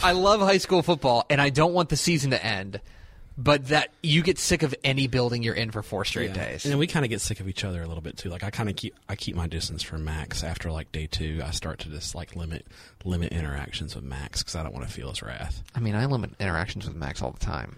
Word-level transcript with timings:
I 0.00 0.12
love 0.12 0.40
high 0.40 0.58
school 0.58 0.82
football, 0.82 1.26
and 1.28 1.40
I 1.40 1.50
don't 1.50 1.72
want 1.74 1.88
the 1.88 1.96
season 1.96 2.30
to 2.30 2.44
end. 2.44 2.80
But 3.40 3.68
that 3.68 3.90
you 4.02 4.22
get 4.24 4.36
sick 4.38 4.64
of 4.64 4.74
any 4.82 5.06
building 5.06 5.44
you're 5.44 5.54
in 5.54 5.70
for 5.70 5.80
four 5.80 6.04
straight 6.04 6.30
Yeah. 6.30 6.44
days. 6.46 6.64
And 6.64 6.72
then 6.72 6.78
we 6.80 6.88
kind 6.88 7.04
of 7.04 7.08
get 7.08 7.20
sick 7.20 7.38
of 7.38 7.46
each 7.48 7.62
other 7.62 7.80
a 7.80 7.86
little 7.86 8.00
bit 8.02 8.16
too. 8.16 8.30
Like 8.30 8.42
I 8.42 8.50
kind 8.50 8.68
of 8.68 8.74
keep 8.74 8.96
I 9.08 9.14
keep 9.14 9.36
my 9.36 9.46
distance 9.46 9.80
from 9.84 10.04
Max 10.04 10.42
after 10.42 10.72
like 10.72 10.90
day 10.90 11.06
two. 11.06 11.40
I 11.44 11.52
start 11.52 11.78
to 11.80 11.88
just 11.88 12.16
like 12.16 12.34
limit 12.34 12.66
limit 13.04 13.30
interactions 13.32 13.94
with 13.94 14.02
Max 14.02 14.42
because 14.42 14.56
I 14.56 14.64
don't 14.64 14.74
want 14.74 14.88
to 14.88 14.92
feel 14.92 15.08
his 15.10 15.22
wrath. 15.22 15.62
I 15.72 15.78
mean, 15.78 15.94
I 15.94 16.06
limit 16.06 16.32
interactions 16.40 16.84
with 16.88 16.96
Max 16.96 17.22
all 17.22 17.30
the 17.30 17.38
time. 17.38 17.76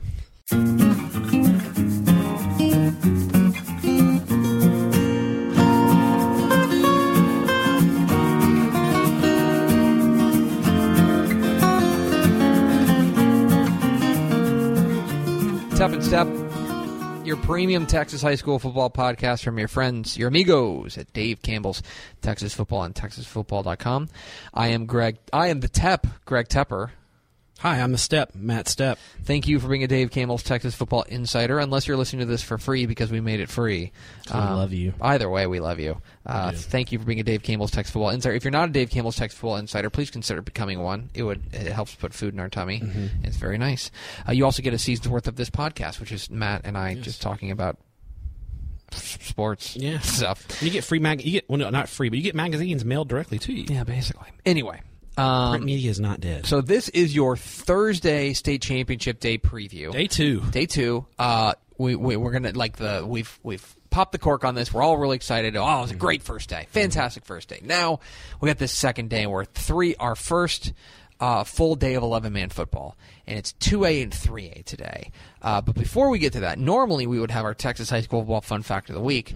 Tep 15.80 15.92
and 15.92 16.04
Step, 16.04 16.28
your 17.24 17.38
premium 17.38 17.86
Texas 17.86 18.20
high 18.20 18.34
school 18.34 18.58
football 18.58 18.90
podcast 18.90 19.42
from 19.42 19.58
your 19.58 19.66
friends, 19.66 20.14
your 20.14 20.28
amigos 20.28 20.98
at 20.98 21.10
Dave 21.14 21.40
Campbell's 21.40 21.82
Texas 22.20 22.52
Football 22.52 22.82
and 22.82 22.94
TexasFootball.com. 22.94 24.10
I 24.52 24.68
am 24.68 24.84
Greg. 24.84 25.16
I 25.32 25.48
am 25.48 25.60
the 25.60 25.68
Tep, 25.68 26.06
Greg 26.26 26.48
Tepper. 26.48 26.90
Hi, 27.60 27.78
I'm 27.80 27.92
the 27.92 27.98
Step 27.98 28.34
Matt 28.34 28.64
Stepp. 28.66 28.96
Thank 29.24 29.46
you 29.46 29.60
for 29.60 29.68
being 29.68 29.84
a 29.84 29.86
Dave 29.86 30.10
Campbell's 30.10 30.42
Texas 30.42 30.74
Football 30.74 31.02
Insider. 31.02 31.58
Unless 31.58 31.86
you're 31.86 31.98
listening 31.98 32.20
to 32.20 32.26
this 32.26 32.42
for 32.42 32.56
free 32.56 32.86
because 32.86 33.10
we 33.10 33.20
made 33.20 33.40
it 33.40 33.50
free. 33.50 33.92
We 34.32 34.40
love 34.40 34.72
you. 34.72 34.94
Either 34.98 35.28
way, 35.28 35.46
we 35.46 35.60
love 35.60 35.78
you. 35.78 36.00
Uh, 36.24 36.52
thank 36.52 36.90
you 36.90 36.98
for 36.98 37.04
being 37.04 37.20
a 37.20 37.22
Dave 37.22 37.42
Campbell's 37.42 37.70
Texas 37.70 37.92
Football 37.92 38.10
Insider. 38.10 38.34
If 38.34 38.44
you're 38.44 38.50
not 38.50 38.70
a 38.70 38.72
Dave 38.72 38.88
Campbell's 38.88 39.16
Texas 39.16 39.38
Football 39.38 39.56
Insider, 39.56 39.90
please 39.90 40.10
consider 40.10 40.40
becoming 40.40 40.80
one. 40.80 41.10
It 41.12 41.22
would 41.22 41.42
it 41.52 41.70
helps 41.70 41.94
put 41.94 42.14
food 42.14 42.32
in 42.32 42.40
our 42.40 42.48
tummy. 42.48 42.80
Mm-hmm. 42.80 43.24
It's 43.26 43.36
very 43.36 43.58
nice. 43.58 43.90
Uh, 44.26 44.32
you 44.32 44.46
also 44.46 44.62
get 44.62 44.72
a 44.72 44.78
season's 44.78 45.10
worth 45.10 45.28
of 45.28 45.36
this 45.36 45.50
podcast, 45.50 46.00
which 46.00 46.12
is 46.12 46.30
Matt 46.30 46.62
and 46.64 46.78
I 46.78 46.94
just 46.94 47.20
talking 47.20 47.50
about 47.50 47.76
sports 48.92 49.76
Yeah. 49.76 49.98
stuff. 50.00 50.62
You 50.62 50.70
get 50.70 50.82
free 50.82 50.98
mag. 50.98 51.22
You 51.22 51.32
get 51.32 51.48
well, 51.50 51.58
no, 51.58 51.68
not 51.68 51.90
free, 51.90 52.08
but 52.08 52.16
you 52.16 52.24
get 52.24 52.34
magazines 52.34 52.86
mailed 52.86 53.08
directly 53.10 53.38
to 53.40 53.52
you. 53.52 53.66
Yeah, 53.68 53.84
basically. 53.84 54.28
Anyway. 54.46 54.80
Print 55.20 55.62
Um, 55.62 55.64
media 55.66 55.90
is 55.90 56.00
not 56.00 56.20
dead. 56.20 56.46
so 56.46 56.60
this 56.60 56.88
is 56.88 57.14
your 57.14 57.36
Thursday 57.36 58.32
state 58.32 58.62
championship 58.62 59.20
day 59.20 59.38
preview. 59.38 59.92
day 59.92 60.06
two. 60.06 60.40
day 60.50 60.66
two. 60.66 61.06
Uh, 61.18 61.54
we, 61.78 61.94
we 61.94 62.16
we're 62.16 62.32
gonna 62.32 62.52
like 62.52 62.76
the 62.76 63.04
we've 63.06 63.38
we've 63.42 63.74
popped 63.90 64.12
the 64.12 64.18
cork 64.18 64.44
on 64.44 64.54
this. 64.54 64.72
We're 64.72 64.82
all 64.82 64.96
really 64.98 65.16
excited. 65.16 65.56
Oh, 65.56 65.78
it 65.78 65.82
was 65.82 65.90
a 65.90 65.96
great 65.96 66.22
first 66.22 66.48
day, 66.48 66.66
fantastic 66.70 67.24
first 67.24 67.48
day. 67.48 67.60
Now 67.62 68.00
we 68.40 68.48
got 68.48 68.58
this 68.58 68.72
second 68.72 69.10
day 69.10 69.26
where 69.26 69.44
three 69.44 69.94
our 69.96 70.14
first. 70.16 70.72
Uh, 71.22 71.44
full 71.44 71.74
day 71.74 71.92
of 71.96 72.02
11 72.02 72.32
man 72.32 72.48
football, 72.48 72.96
and 73.26 73.38
it's 73.38 73.52
2A 73.60 74.04
and 74.04 74.10
3A 74.10 74.64
today. 74.64 75.10
Uh, 75.42 75.60
but 75.60 75.74
before 75.74 76.08
we 76.08 76.18
get 76.18 76.32
to 76.32 76.40
that, 76.40 76.58
normally 76.58 77.06
we 77.06 77.20
would 77.20 77.30
have 77.30 77.44
our 77.44 77.52
Texas 77.52 77.90
High 77.90 78.00
School 78.00 78.20
Football 78.22 78.40
Fun 78.40 78.62
Fact 78.62 78.88
of 78.88 78.94
the 78.94 79.02
Week. 79.02 79.34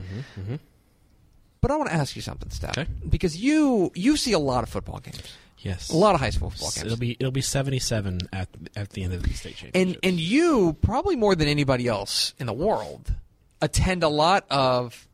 But 1.61 1.71
I 1.71 1.77
want 1.77 1.91
to 1.91 1.95
ask 1.95 2.17
you 2.17 2.23
something, 2.23 2.49
Steph, 2.49 2.79
Okay. 2.79 2.89
because 3.07 3.37
you 3.37 3.91
you 3.95 4.17
see 4.17 4.33
a 4.33 4.39
lot 4.39 4.63
of 4.63 4.71
football 4.71 4.99
games, 5.01 5.21
Yes, 5.59 5.89
a 5.91 5.97
lot 5.97 6.15
of 6.15 6.21
high 6.21 6.31
school 6.31 6.51
football 6.51 6.71
games. 6.73 6.85
It'll 6.87 6.99
be 6.99 7.17
it'll 7.19 7.33
be 7.33 7.41
seventy 7.41 7.79
seven 7.79 8.21
at 8.33 8.49
at 8.77 8.91
the 8.91 9.03
end 9.03 9.15
of 9.15 9.23
the 9.23 9.33
state 9.33 9.51
and 9.51 9.73
championship. 9.73 9.99
and 10.05 10.13
and 10.13 10.21
you 10.21 10.77
probably 10.83 11.17
more 11.17 11.35
than 11.35 11.49
anybody 11.49 11.89
else 11.89 12.35
in 12.39 12.47
the 12.47 12.53
world 12.53 13.15
attend 13.63 14.03
a 14.03 14.09
lot 14.09 14.45
of 14.51 15.09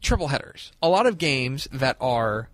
triple 0.00 0.28
headers 0.28 0.72
a 0.82 0.88
lot 0.88 1.06
of 1.06 1.18
games 1.18 1.68
that 1.72 1.96
are 2.00 2.48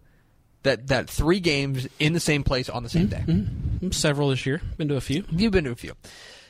that 0.64 0.88
that 0.88 1.08
three 1.08 1.38
games 1.40 1.86
in 1.98 2.12
the 2.14 2.20
same 2.20 2.42
place 2.42 2.68
on 2.68 2.82
the 2.82 2.88
same 2.88 3.06
mm, 3.06 3.10
day 3.10 3.24
mm. 3.26 3.46
mm, 3.80 3.94
several 3.94 4.28
this 4.30 4.44
year. 4.44 4.60
Been 4.76 4.88
to 4.88 4.96
a 4.96 5.00
few. 5.00 5.24
you've 5.30 5.52
been 5.52 5.64
to 5.64 5.70
a 5.70 5.76
few 5.76 5.92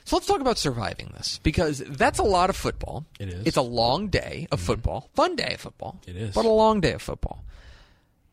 so 0.04 0.16
let's 0.16 0.26
talk 0.26 0.40
about 0.40 0.56
surviving 0.58 1.12
this 1.14 1.38
because 1.42 1.78
that's 1.86 2.18
a 2.18 2.22
lot 2.24 2.48
of 2.50 2.56
football 2.56 3.04
It 3.18 3.28
is. 3.28 3.46
it's 3.46 3.56
a 3.58 3.62
long 3.62 4.08
day 4.08 4.48
of 4.50 4.58
mm-hmm. 4.58 4.66
football 4.66 5.10
fun 5.14 5.36
day 5.36 5.52
of 5.54 5.60
football 5.60 6.00
It 6.06 6.16
is. 6.16 6.34
but 6.34 6.44
a 6.46 6.48
long 6.48 6.80
day 6.80 6.92
of 6.92 7.02
football 7.02 7.44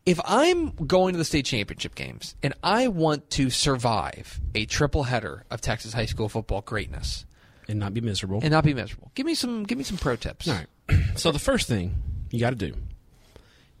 if 0.08 0.18
I'm 0.24 0.70
going 0.70 1.12
to 1.12 1.18
the 1.18 1.24
state 1.24 1.44
championship 1.44 1.94
games 1.94 2.34
and 2.42 2.54
I 2.62 2.88
want 2.88 3.28
to 3.30 3.50
survive 3.50 4.40
a 4.54 4.64
triple 4.66 5.04
header 5.04 5.44
of 5.50 5.60
Texas 5.60 5.92
high 5.92 6.06
school 6.06 6.28
football 6.28 6.62
greatness, 6.62 7.26
and 7.68 7.78
not 7.78 7.92
be 7.92 8.00
miserable. 8.00 8.40
and 8.42 8.50
not 8.50 8.64
be 8.64 8.72
miserable. 8.72 9.10
Give 9.14 9.26
me 9.26 9.34
some. 9.34 9.64
Give 9.64 9.76
me 9.76 9.84
some 9.84 9.98
pro 9.98 10.16
tips. 10.16 10.48
All 10.48 10.54
right. 10.54 10.66
So 11.16 11.32
the 11.32 11.38
first 11.38 11.68
thing 11.68 11.94
you 12.30 12.40
got 12.40 12.50
to 12.50 12.56
do, 12.56 12.74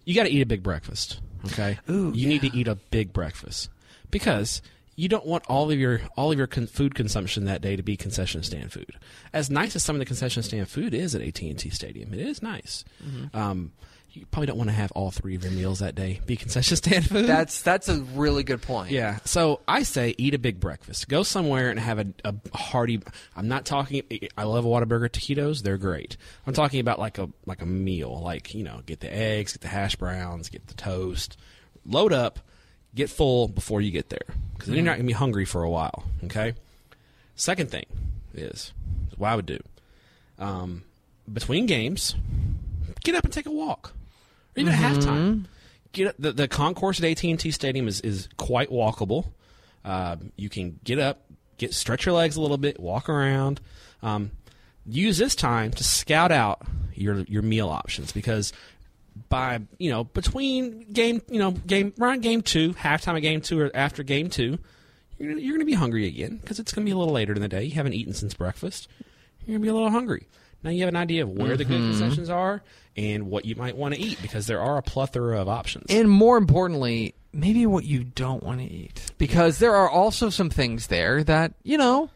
you 0.04 0.14
got 0.14 0.24
to 0.24 0.30
eat 0.30 0.42
a 0.42 0.46
big 0.46 0.62
breakfast. 0.62 1.20
Okay. 1.46 1.78
Ooh, 1.88 2.12
you 2.14 2.28
need 2.28 2.40
to 2.42 2.54
eat 2.54 2.68
a 2.68 2.74
big 2.74 3.12
breakfast 3.12 3.70
because 4.10 4.60
you 4.96 5.08
don't 5.08 5.24
want 5.24 5.44
all 5.48 5.70
of 5.70 5.78
your 5.78 6.00
all 6.16 6.32
of 6.32 6.36
your 6.36 6.48
con- 6.48 6.66
food 6.66 6.94
consumption 6.94 7.44
that 7.44 7.62
day 7.62 7.76
to 7.76 7.82
be 7.82 7.96
concession 7.96 8.42
stand 8.42 8.72
food. 8.72 8.90
As 9.32 9.48
nice 9.48 9.76
as 9.76 9.84
some 9.84 9.94
of 9.96 10.00
the 10.00 10.04
concession 10.04 10.42
stand 10.42 10.68
food 10.68 10.92
is 10.92 11.14
at 11.14 11.22
AT 11.22 11.40
and 11.40 11.58
T 11.58 11.70
Stadium, 11.70 12.12
it 12.12 12.20
is 12.20 12.42
nice. 12.42 12.84
Um, 13.32 13.72
you 14.12 14.26
probably 14.26 14.46
don't 14.46 14.56
want 14.58 14.70
to 14.70 14.74
have 14.74 14.90
all 14.92 15.10
three 15.10 15.34
of 15.34 15.44
your 15.44 15.52
meals 15.52 15.80
that 15.80 15.94
day 15.94 16.20
be 16.26 16.36
concession 16.36 16.76
stand 16.76 17.06
food. 17.06 17.26
That's 17.26 17.62
that's 17.62 17.88
a 17.88 18.00
really 18.00 18.42
good 18.42 18.62
point. 18.62 18.90
Yeah. 18.90 19.18
So 19.24 19.60
I 19.68 19.82
say 19.82 20.14
eat 20.18 20.34
a 20.34 20.38
big 20.38 20.60
breakfast. 20.60 21.08
Go 21.08 21.22
somewhere 21.22 21.70
and 21.70 21.78
have 21.78 21.98
a, 21.98 22.06
a 22.24 22.34
hearty. 22.56 23.00
I'm 23.36 23.48
not 23.48 23.64
talking. 23.64 24.02
I 24.36 24.44
love 24.44 24.64
a 24.64 24.68
Whataburger 24.68 25.08
taquitos. 25.08 25.62
They're 25.62 25.78
great. 25.78 26.16
I'm 26.46 26.54
talking 26.54 26.80
about 26.80 26.98
like 26.98 27.18
a 27.18 27.28
like 27.46 27.62
a 27.62 27.66
meal. 27.66 28.20
Like 28.22 28.54
you 28.54 28.64
know, 28.64 28.80
get 28.86 29.00
the 29.00 29.12
eggs, 29.14 29.52
get 29.52 29.62
the 29.62 29.68
hash 29.68 29.96
browns, 29.96 30.48
get 30.48 30.66
the 30.66 30.74
toast. 30.74 31.36
Load 31.86 32.12
up, 32.12 32.40
get 32.94 33.10
full 33.10 33.48
before 33.48 33.80
you 33.80 33.90
get 33.90 34.08
there 34.10 34.26
because 34.52 34.68
then 34.68 34.76
you're 34.76 34.84
not 34.84 34.96
gonna 34.96 35.06
be 35.06 35.12
hungry 35.12 35.44
for 35.44 35.62
a 35.62 35.70
while. 35.70 36.04
Okay. 36.24 36.54
Second 37.36 37.70
thing 37.70 37.86
is 38.34 38.72
what 39.16 39.28
I 39.28 39.36
would 39.36 39.46
do. 39.46 39.60
Um, 40.38 40.82
between 41.32 41.66
games, 41.66 42.14
get 43.04 43.14
up 43.14 43.24
and 43.24 43.32
take 43.32 43.46
a 43.46 43.50
walk, 43.50 43.92
even 44.60 44.72
at 44.72 44.78
halftime. 44.78 45.44
Get 45.92 46.08
up, 46.08 46.14
the 46.18 46.32
the 46.32 46.48
concourse 46.48 47.00
at 47.00 47.04
AT 47.04 47.22
and 47.24 47.40
T 47.40 47.50
Stadium 47.50 47.88
is 47.88 48.00
is 48.00 48.28
quite 48.36 48.70
walkable. 48.70 49.32
Uh, 49.84 50.16
you 50.36 50.48
can 50.48 50.78
get 50.84 50.98
up, 50.98 51.24
get 51.56 51.72
stretch 51.72 52.04
your 52.06 52.14
legs 52.14 52.36
a 52.36 52.40
little 52.40 52.58
bit, 52.58 52.78
walk 52.78 53.08
around. 53.08 53.60
Um, 54.02 54.32
use 54.86 55.18
this 55.18 55.34
time 55.34 55.70
to 55.72 55.84
scout 55.84 56.30
out 56.32 56.62
your 56.94 57.20
your 57.20 57.42
meal 57.42 57.68
options 57.68 58.12
because 58.12 58.52
by 59.28 59.60
you 59.78 59.90
know 59.90 60.04
between 60.04 60.92
game 60.92 61.22
you 61.28 61.38
know 61.38 61.52
game 61.52 61.92
around 62.00 62.22
game 62.22 62.42
two, 62.42 62.74
halftime 62.74 63.16
of 63.16 63.22
game 63.22 63.40
two, 63.40 63.60
or 63.60 63.70
after 63.74 64.02
game 64.02 64.28
two, 64.28 64.58
you're 65.18 65.30
gonna, 65.30 65.40
you're 65.40 65.52
going 65.52 65.60
to 65.60 65.66
be 65.66 65.74
hungry 65.74 66.06
again 66.06 66.36
because 66.36 66.58
it's 66.58 66.72
going 66.72 66.84
to 66.84 66.88
be 66.88 66.94
a 66.94 66.98
little 66.98 67.14
later 67.14 67.32
in 67.32 67.40
the 67.40 67.48
day. 67.48 67.64
You 67.64 67.72
haven't 67.72 67.94
eaten 67.94 68.14
since 68.14 68.34
breakfast. 68.34 68.88
You're 69.40 69.54
going 69.54 69.60
to 69.60 69.66
be 69.66 69.70
a 69.70 69.74
little 69.74 69.90
hungry. 69.90 70.26
Now 70.62 70.70
you 70.70 70.80
have 70.80 70.88
an 70.88 70.96
idea 70.96 71.22
of 71.22 71.30
where 71.30 71.56
the 71.56 71.64
good 71.64 71.80
concessions 71.80 72.28
are 72.28 72.62
and 72.96 73.28
what 73.28 73.44
you 73.44 73.54
might 73.54 73.76
want 73.76 73.94
to 73.94 74.00
eat 74.00 74.20
because 74.20 74.46
there 74.46 74.60
are 74.60 74.76
a 74.76 74.82
plethora 74.82 75.40
of 75.40 75.48
options. 75.48 75.86
And 75.88 76.10
more 76.10 76.36
importantly, 76.36 77.14
maybe 77.32 77.64
what 77.66 77.84
you 77.84 78.02
don't 78.04 78.42
want 78.42 78.58
to 78.60 78.66
eat, 78.66 79.12
because 79.18 79.58
there 79.60 79.74
are 79.76 79.88
also 79.88 80.30
some 80.30 80.50
things 80.50 80.88
there 80.88 81.22
that 81.24 81.52
you 81.62 81.78
know 81.78 82.10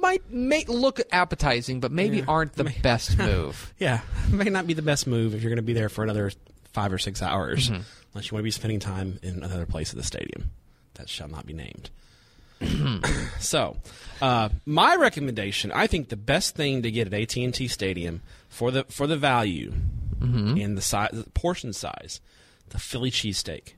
might 0.00 0.30
may 0.30 0.64
look 0.66 1.00
appetizing, 1.12 1.80
but 1.80 1.90
maybe 1.92 2.18
Yeah. 2.18 2.24
aren't 2.28 2.52
the 2.54 2.64
May- 2.64 2.78
best 2.82 3.18
move. 3.18 3.74
Yeah, 3.78 4.00
it 4.28 4.32
may 4.32 4.44
not 4.50 4.66
be 4.66 4.74
the 4.74 4.82
best 4.82 5.06
move 5.06 5.34
if 5.34 5.42
you're 5.42 5.50
going 5.50 5.56
to 5.56 5.62
be 5.62 5.72
there 5.74 5.88
for 5.88 6.04
another 6.04 6.30
five 6.72 6.92
or 6.92 6.98
six 6.98 7.20
hours, 7.22 7.68
Mm-hmm. 7.70 7.82
unless 8.14 8.30
you 8.30 8.34
want 8.36 8.42
to 8.42 8.44
be 8.44 8.50
spending 8.52 8.78
time 8.80 9.18
in 9.22 9.42
another 9.42 9.66
place 9.66 9.90
at 9.90 9.96
the 9.96 10.04
stadium. 10.04 10.50
That 10.94 11.08
shall 11.08 11.28
not 11.28 11.46
be 11.46 11.52
named. 11.52 11.90
so, 13.38 13.76
uh, 14.20 14.48
my 14.66 14.96
recommendation, 14.96 15.70
I 15.72 15.86
think 15.86 16.08
the 16.08 16.16
best 16.16 16.56
thing 16.56 16.82
to 16.82 16.90
get 16.90 17.06
at 17.12 17.14
AT 17.14 17.36
and 17.36 17.54
T 17.54 17.68
Stadium 17.68 18.22
for 18.48 18.70
the 18.70 18.84
for 18.84 19.06
the 19.06 19.16
value 19.16 19.72
Mm-hmm. 20.20 20.58
and 20.60 20.76
the 20.76 20.82
size, 20.82 21.10
the 21.12 21.30
portion 21.30 21.72
size, 21.72 22.20
the 22.70 22.78
Philly 22.80 23.10
cheesesteak 23.12 23.74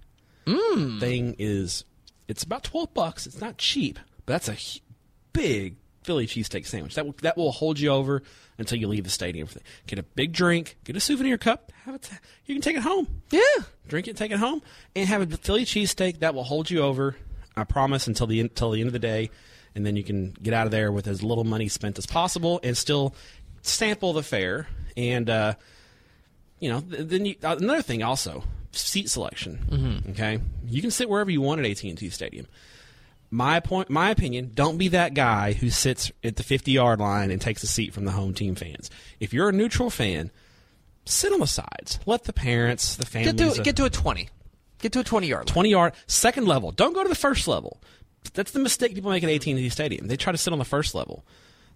Mm. 0.47 0.99
thing 0.99 1.37
is 1.39 1.85
it's 2.29 2.43
about 2.43 2.65
twelve 2.65 2.95
bucks. 2.95 3.27
It's 3.27 3.43
not 3.43 3.59
cheap, 3.59 3.99
but 4.25 4.33
that's 4.43 4.49
a 4.49 4.81
big 5.35 5.77
Philly 6.03 6.27
cheesesteak 6.27 6.66
sandwich. 6.66 6.95
That 6.95 7.04
will, 7.04 7.15
that 7.21 7.37
will 7.37 7.53
hold 7.53 7.78
you 7.78 7.91
over 7.91 8.22
until 8.57 8.78
you 8.78 8.89
leave 8.89 9.04
the 9.04 9.10
stadium. 9.10 9.49
Get 9.87 9.99
a 9.99 10.03
big 10.03 10.33
drink, 10.33 10.78
get 10.84 10.97
a 10.97 11.01
souvenir 11.01 11.37
cup, 11.37 11.72
have 11.84 11.97
it. 11.97 12.10
You 12.47 12.54
can 12.54 12.63
take 12.63 12.77
it 12.77 12.83
home. 12.83 13.07
Yeah, 13.31 13.41
Drink 13.87 14.09
it, 14.09 14.16
take 14.16 14.31
it 14.31 14.39
home, 14.39 14.63
and 14.97 15.07
have 15.09 15.21
a 15.31 15.37
Philly 15.37 15.66
cheesesteak 15.66 16.21
that 16.21 16.34
will 16.34 16.45
hold 16.45 16.71
you 16.71 16.81
over. 16.81 17.16
I 17.60 17.65
promise 17.65 18.07
until 18.07 18.27
the 18.27 18.41
until 18.41 18.71
the 18.71 18.80
end 18.80 18.89
of 18.89 18.92
the 18.92 18.98
day, 18.98 19.30
and 19.74 19.84
then 19.86 19.97
you 19.97 20.03
can 20.04 20.33
get 20.42 20.54
out 20.54 20.66
of 20.66 20.71
there 20.71 20.91
with 20.91 21.07
as 21.07 21.22
little 21.22 21.45
money 21.45 21.68
spent 21.68 21.98
as 21.98 22.07
possible 22.07 22.60
and 22.62 22.77
still 22.77 23.15
sample 23.62 24.12
the 24.12 24.22
fare. 24.22 24.68
And 24.97 25.28
uh, 25.30 25.54
you 26.59 26.71
know, 26.71 26.80
th- 26.80 27.09
then 27.09 27.24
you, 27.27 27.36
uh, 27.42 27.57
another 27.59 27.83
thing 27.83 28.03
also 28.03 28.45
seat 28.72 29.09
selection. 29.10 30.04
Okay, 30.10 30.41
you 30.66 30.80
can 30.80 30.91
sit 30.91 31.09
wherever 31.09 31.30
you 31.30 31.41
want 31.41 31.60
at 31.60 31.66
AT 31.66 31.83
and 31.84 31.98
T 31.98 32.10
Stadium. 32.10 32.47
My 33.33 33.60
point, 33.60 33.89
my 33.89 34.10
opinion, 34.10 34.51
don't 34.54 34.77
be 34.77 34.89
that 34.89 35.15
guy 35.15 35.53
who 35.53 35.71
sits 35.71 36.10
at 36.24 36.34
the 36.34 36.42
50 36.42 36.72
yard 36.72 36.98
line 36.98 37.30
and 37.30 37.41
takes 37.41 37.63
a 37.63 37.68
seat 37.68 37.95
from 37.95 38.04
the 38.04 38.10
home 38.10 38.34
team 38.34 38.56
fans. 38.56 38.91
If 39.21 39.33
you're 39.33 39.48
a 39.48 39.53
neutral 39.53 39.89
fan, 39.89 40.33
sit 41.04 41.33
on 41.33 41.39
the 41.39 41.47
sides. 41.47 42.01
Let 42.06 42.24
the 42.24 42.33
parents, 42.33 42.97
the 42.97 43.06
families, 43.06 43.34
get 43.34 43.54
to 43.54 43.60
uh, 43.60 43.65
get 43.65 43.77
to 43.77 43.84
a 43.84 43.91
twenty. 43.91 44.28
Get 44.80 44.92
to 44.92 45.00
a 45.00 45.04
twenty 45.04 45.27
yard 45.27 45.47
line. 45.48 45.53
20 45.54 45.71
yard 45.71 45.92
second 46.06 46.47
level. 46.47 46.71
Don't 46.72 46.94
go 46.94 47.03
to 47.03 47.09
the 47.09 47.15
first 47.15 47.47
level. 47.48 47.80
that's 48.34 48.53
the 48.53 48.59
mistake 48.60 48.94
people 48.94 49.10
make 49.10 49.22
at 49.24 49.30
AT&T 49.30 49.68
Stadium. 49.71 50.06
They 50.06 50.16
try 50.16 50.32
to 50.32 50.38
sit 50.38 50.53
on 50.53 50.59
the 50.59 50.65
first 50.65 50.94
level. 50.94 51.24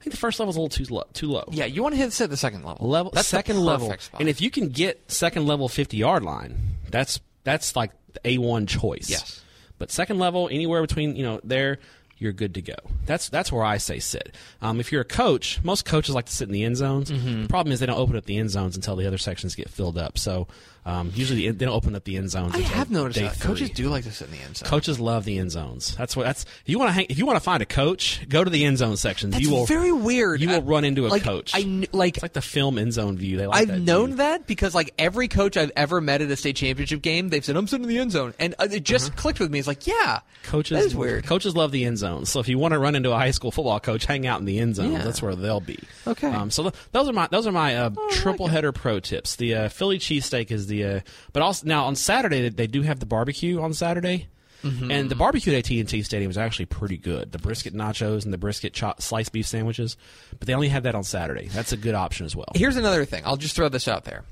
I 0.00 0.04
think 0.04 0.12
the 0.14 0.20
first 0.20 0.38
level 0.38 0.50
is 0.50 0.56
a 0.56 0.60
little 0.60 0.84
too 0.84 0.92
low. 0.94 1.04
Too 1.14 1.28
low. 1.28 1.44
Yeah, 1.50 1.64
you 1.64 1.82
want 1.82 1.94
to 1.94 2.00
hit 2.00 2.12
sit 2.12 2.28
the 2.30 2.36
second 2.36 2.64
level. 2.64 2.86
level 2.88 3.12
That's 3.14 3.28
second 3.28 3.58
level, 3.60 3.94
spot. 3.98 4.20
and 4.20 4.28
if 4.28 4.40
you 4.40 4.50
can 4.50 4.68
get 4.68 5.10
second 5.10 5.46
level 5.46 5.68
fifty 5.68 5.96
yard 5.96 6.22
line, 6.22 6.56
that's 6.90 7.20
that's 7.44 7.74
like 7.76 7.90
the 8.12 8.20
a 8.28 8.38
one 8.38 8.66
choice. 8.66 9.08
Yes. 9.08 9.42
but 9.78 9.90
second 9.90 10.18
level 10.18 10.48
anywhere 10.50 10.80
between 10.82 11.16
you 11.16 11.22
know 11.24 11.40
there. 11.44 11.78
You're 12.16 12.32
good 12.32 12.54
to 12.54 12.62
go. 12.62 12.74
That's 13.06 13.28
that's 13.28 13.50
where 13.50 13.64
I 13.64 13.76
say 13.78 13.98
sit. 13.98 14.34
Um, 14.62 14.78
if 14.78 14.92
you're 14.92 15.00
a 15.02 15.04
coach, 15.04 15.58
most 15.64 15.84
coaches 15.84 16.14
like 16.14 16.26
to 16.26 16.32
sit 16.32 16.48
in 16.48 16.52
the 16.52 16.62
end 16.62 16.76
zones. 16.76 17.10
Mm-hmm. 17.10 17.42
The 17.42 17.48
problem 17.48 17.72
is 17.72 17.80
they 17.80 17.86
don't 17.86 17.98
open 17.98 18.16
up 18.16 18.24
the 18.24 18.38
end 18.38 18.50
zones 18.50 18.76
until 18.76 18.94
the 18.94 19.06
other 19.06 19.18
sections 19.18 19.56
get 19.56 19.68
filled 19.68 19.98
up. 19.98 20.16
So 20.16 20.46
um, 20.86 21.12
usually 21.14 21.40
the, 21.48 21.50
they 21.52 21.64
don't 21.64 21.74
open 21.74 21.94
up 21.96 22.04
the 22.04 22.16
end 22.16 22.30
zones. 22.30 22.54
I 22.54 22.58
have 22.60 22.90
noticed 22.90 23.18
that 23.20 23.40
coaches 23.40 23.70
do 23.70 23.88
like 23.88 24.04
to 24.04 24.12
sit 24.12 24.28
in 24.28 24.34
the 24.34 24.42
end 24.42 24.56
zone. 24.58 24.68
Coaches 24.68 25.00
love 25.00 25.24
the 25.24 25.38
end 25.38 25.50
zones. 25.50 25.96
That's 25.96 26.16
what. 26.16 26.24
That's 26.24 26.42
if 26.44 26.62
you 26.66 26.78
want 26.78 26.88
to 26.90 26.92
hang. 26.92 27.06
If 27.08 27.18
you 27.18 27.26
want 27.26 27.36
to 27.36 27.40
find 27.44 27.62
a 27.62 27.66
coach, 27.66 28.26
go 28.28 28.44
to 28.44 28.50
the 28.50 28.64
end 28.64 28.78
zone 28.78 28.96
section. 28.96 29.30
That's 29.30 29.42
you 29.42 29.50
will 29.50 29.66
very 29.66 29.92
weird. 29.92 30.40
You 30.40 30.48
will 30.48 30.56
I- 30.56 30.60
run 30.60 30.84
into 30.84 31.06
a 31.06 31.08
like, 31.08 31.22
coach. 31.22 31.52
I 31.54 31.86
like 31.92 32.16
it's 32.16 32.22
like 32.22 32.32
the 32.34 32.42
film 32.42 32.78
end 32.78 32.92
zone 32.92 33.16
view. 33.16 33.36
They 33.38 33.46
like 33.46 33.62
I've 33.62 33.68
that 33.68 33.80
known 33.80 34.08
view. 34.08 34.16
that 34.16 34.46
because 34.46 34.74
like 34.74 34.92
every 34.98 35.28
coach 35.28 35.56
I've 35.56 35.72
ever 35.76 36.00
met 36.00 36.20
at 36.22 36.30
a 36.30 36.36
state 36.36 36.56
championship 36.56 37.02
game, 37.02 37.28
they've 37.30 37.44
said 37.44 37.56
I'm 37.56 37.66
sitting 37.66 37.84
in 37.84 37.88
the 37.88 37.98
end 37.98 38.12
zone, 38.12 38.34
and 38.38 38.54
uh, 38.58 38.68
it 38.70 38.84
just 38.84 39.16
clicked 39.16 39.40
with 39.40 39.50
me. 39.50 39.58
It's 39.58 39.68
like, 39.68 39.86
yeah, 39.86 40.20
Coaches 40.44 40.78
that 40.78 40.84
is 40.86 40.94
weird. 40.94 41.26
Coaches 41.26 41.56
love 41.56 41.72
the 41.72 41.84
end 41.84 41.98
zone. 41.98 42.26
So 42.26 42.40
if 42.40 42.48
you 42.48 42.58
want 42.58 42.72
to 42.72 42.78
run 42.78 42.94
into 42.94 43.10
a 43.12 43.16
high 43.16 43.30
school 43.30 43.50
football 43.50 43.80
coach, 43.80 44.04
hang 44.04 44.26
out 44.26 44.40
in 44.40 44.44
the 44.46 44.58
end 44.58 44.76
zone. 44.76 44.92
Yeah. 44.92 45.02
That's 45.02 45.22
where 45.22 45.34
they'll 45.34 45.60
be. 45.60 45.78
Okay. 46.06 46.28
Oh, 46.28 46.32
Um, 46.32 46.50
so 46.50 46.64
th- 46.64 46.74
those 46.92 47.08
are 47.08 47.12
my 47.12 47.26
those 47.30 47.46
are 47.46 47.52
my 47.52 47.76
uh, 47.76 47.90
I 47.96 48.10
triple 48.12 48.46
like 48.46 48.52
header 48.52 48.72
pro 48.72 49.00
tips. 49.00 49.36
The 49.36 49.54
uh, 49.54 49.68
Philly 49.68 49.98
cheesesteak 49.98 50.50
is 50.50 50.66
the, 50.66 50.73
uh, 50.82 51.00
but 51.32 51.42
also 51.42 51.66
now 51.66 51.84
on 51.84 51.94
Saturday 51.94 52.48
they, 52.48 52.66
do 52.66 52.82
have 52.82 53.00
the 53.00 53.06
barbecue 53.06 53.60
on 53.60 53.72
Saturday. 53.74 54.28
Mm-hmm. 54.62 54.90
And 54.90 55.10
the 55.10 55.14
barbecue 55.14 55.52
at 55.52 55.58
AT&T 55.58 56.02
Stadium 56.04 56.30
is 56.30 56.38
actually 56.38 56.64
pretty 56.64 56.96
good. 56.96 57.32
The 57.32 57.38
brisket 57.38 57.74
nachos 57.74 58.24
and 58.24 58.32
the 58.32 58.38
brisket 58.38 58.72
chop, 58.72 59.02
sliced 59.02 59.30
beef 59.30 59.46
sandwiches, 59.46 59.98
but 60.38 60.48
they 60.48 60.54
only 60.54 60.68
have 60.68 60.84
that 60.84 60.94
on 60.94 61.04
Saturday. 61.04 61.48
That's 61.48 61.72
a 61.72 61.76
good 61.76 61.94
option 61.94 62.24
as 62.24 62.34
well. 62.34 62.48
Here's 62.54 62.76
another 62.76 63.04
thing. 63.04 63.22
I'll 63.26 63.36
just 63.36 63.54
throw 63.54 63.68
this 63.68 63.86
out 63.88 64.04
there. 64.04 64.24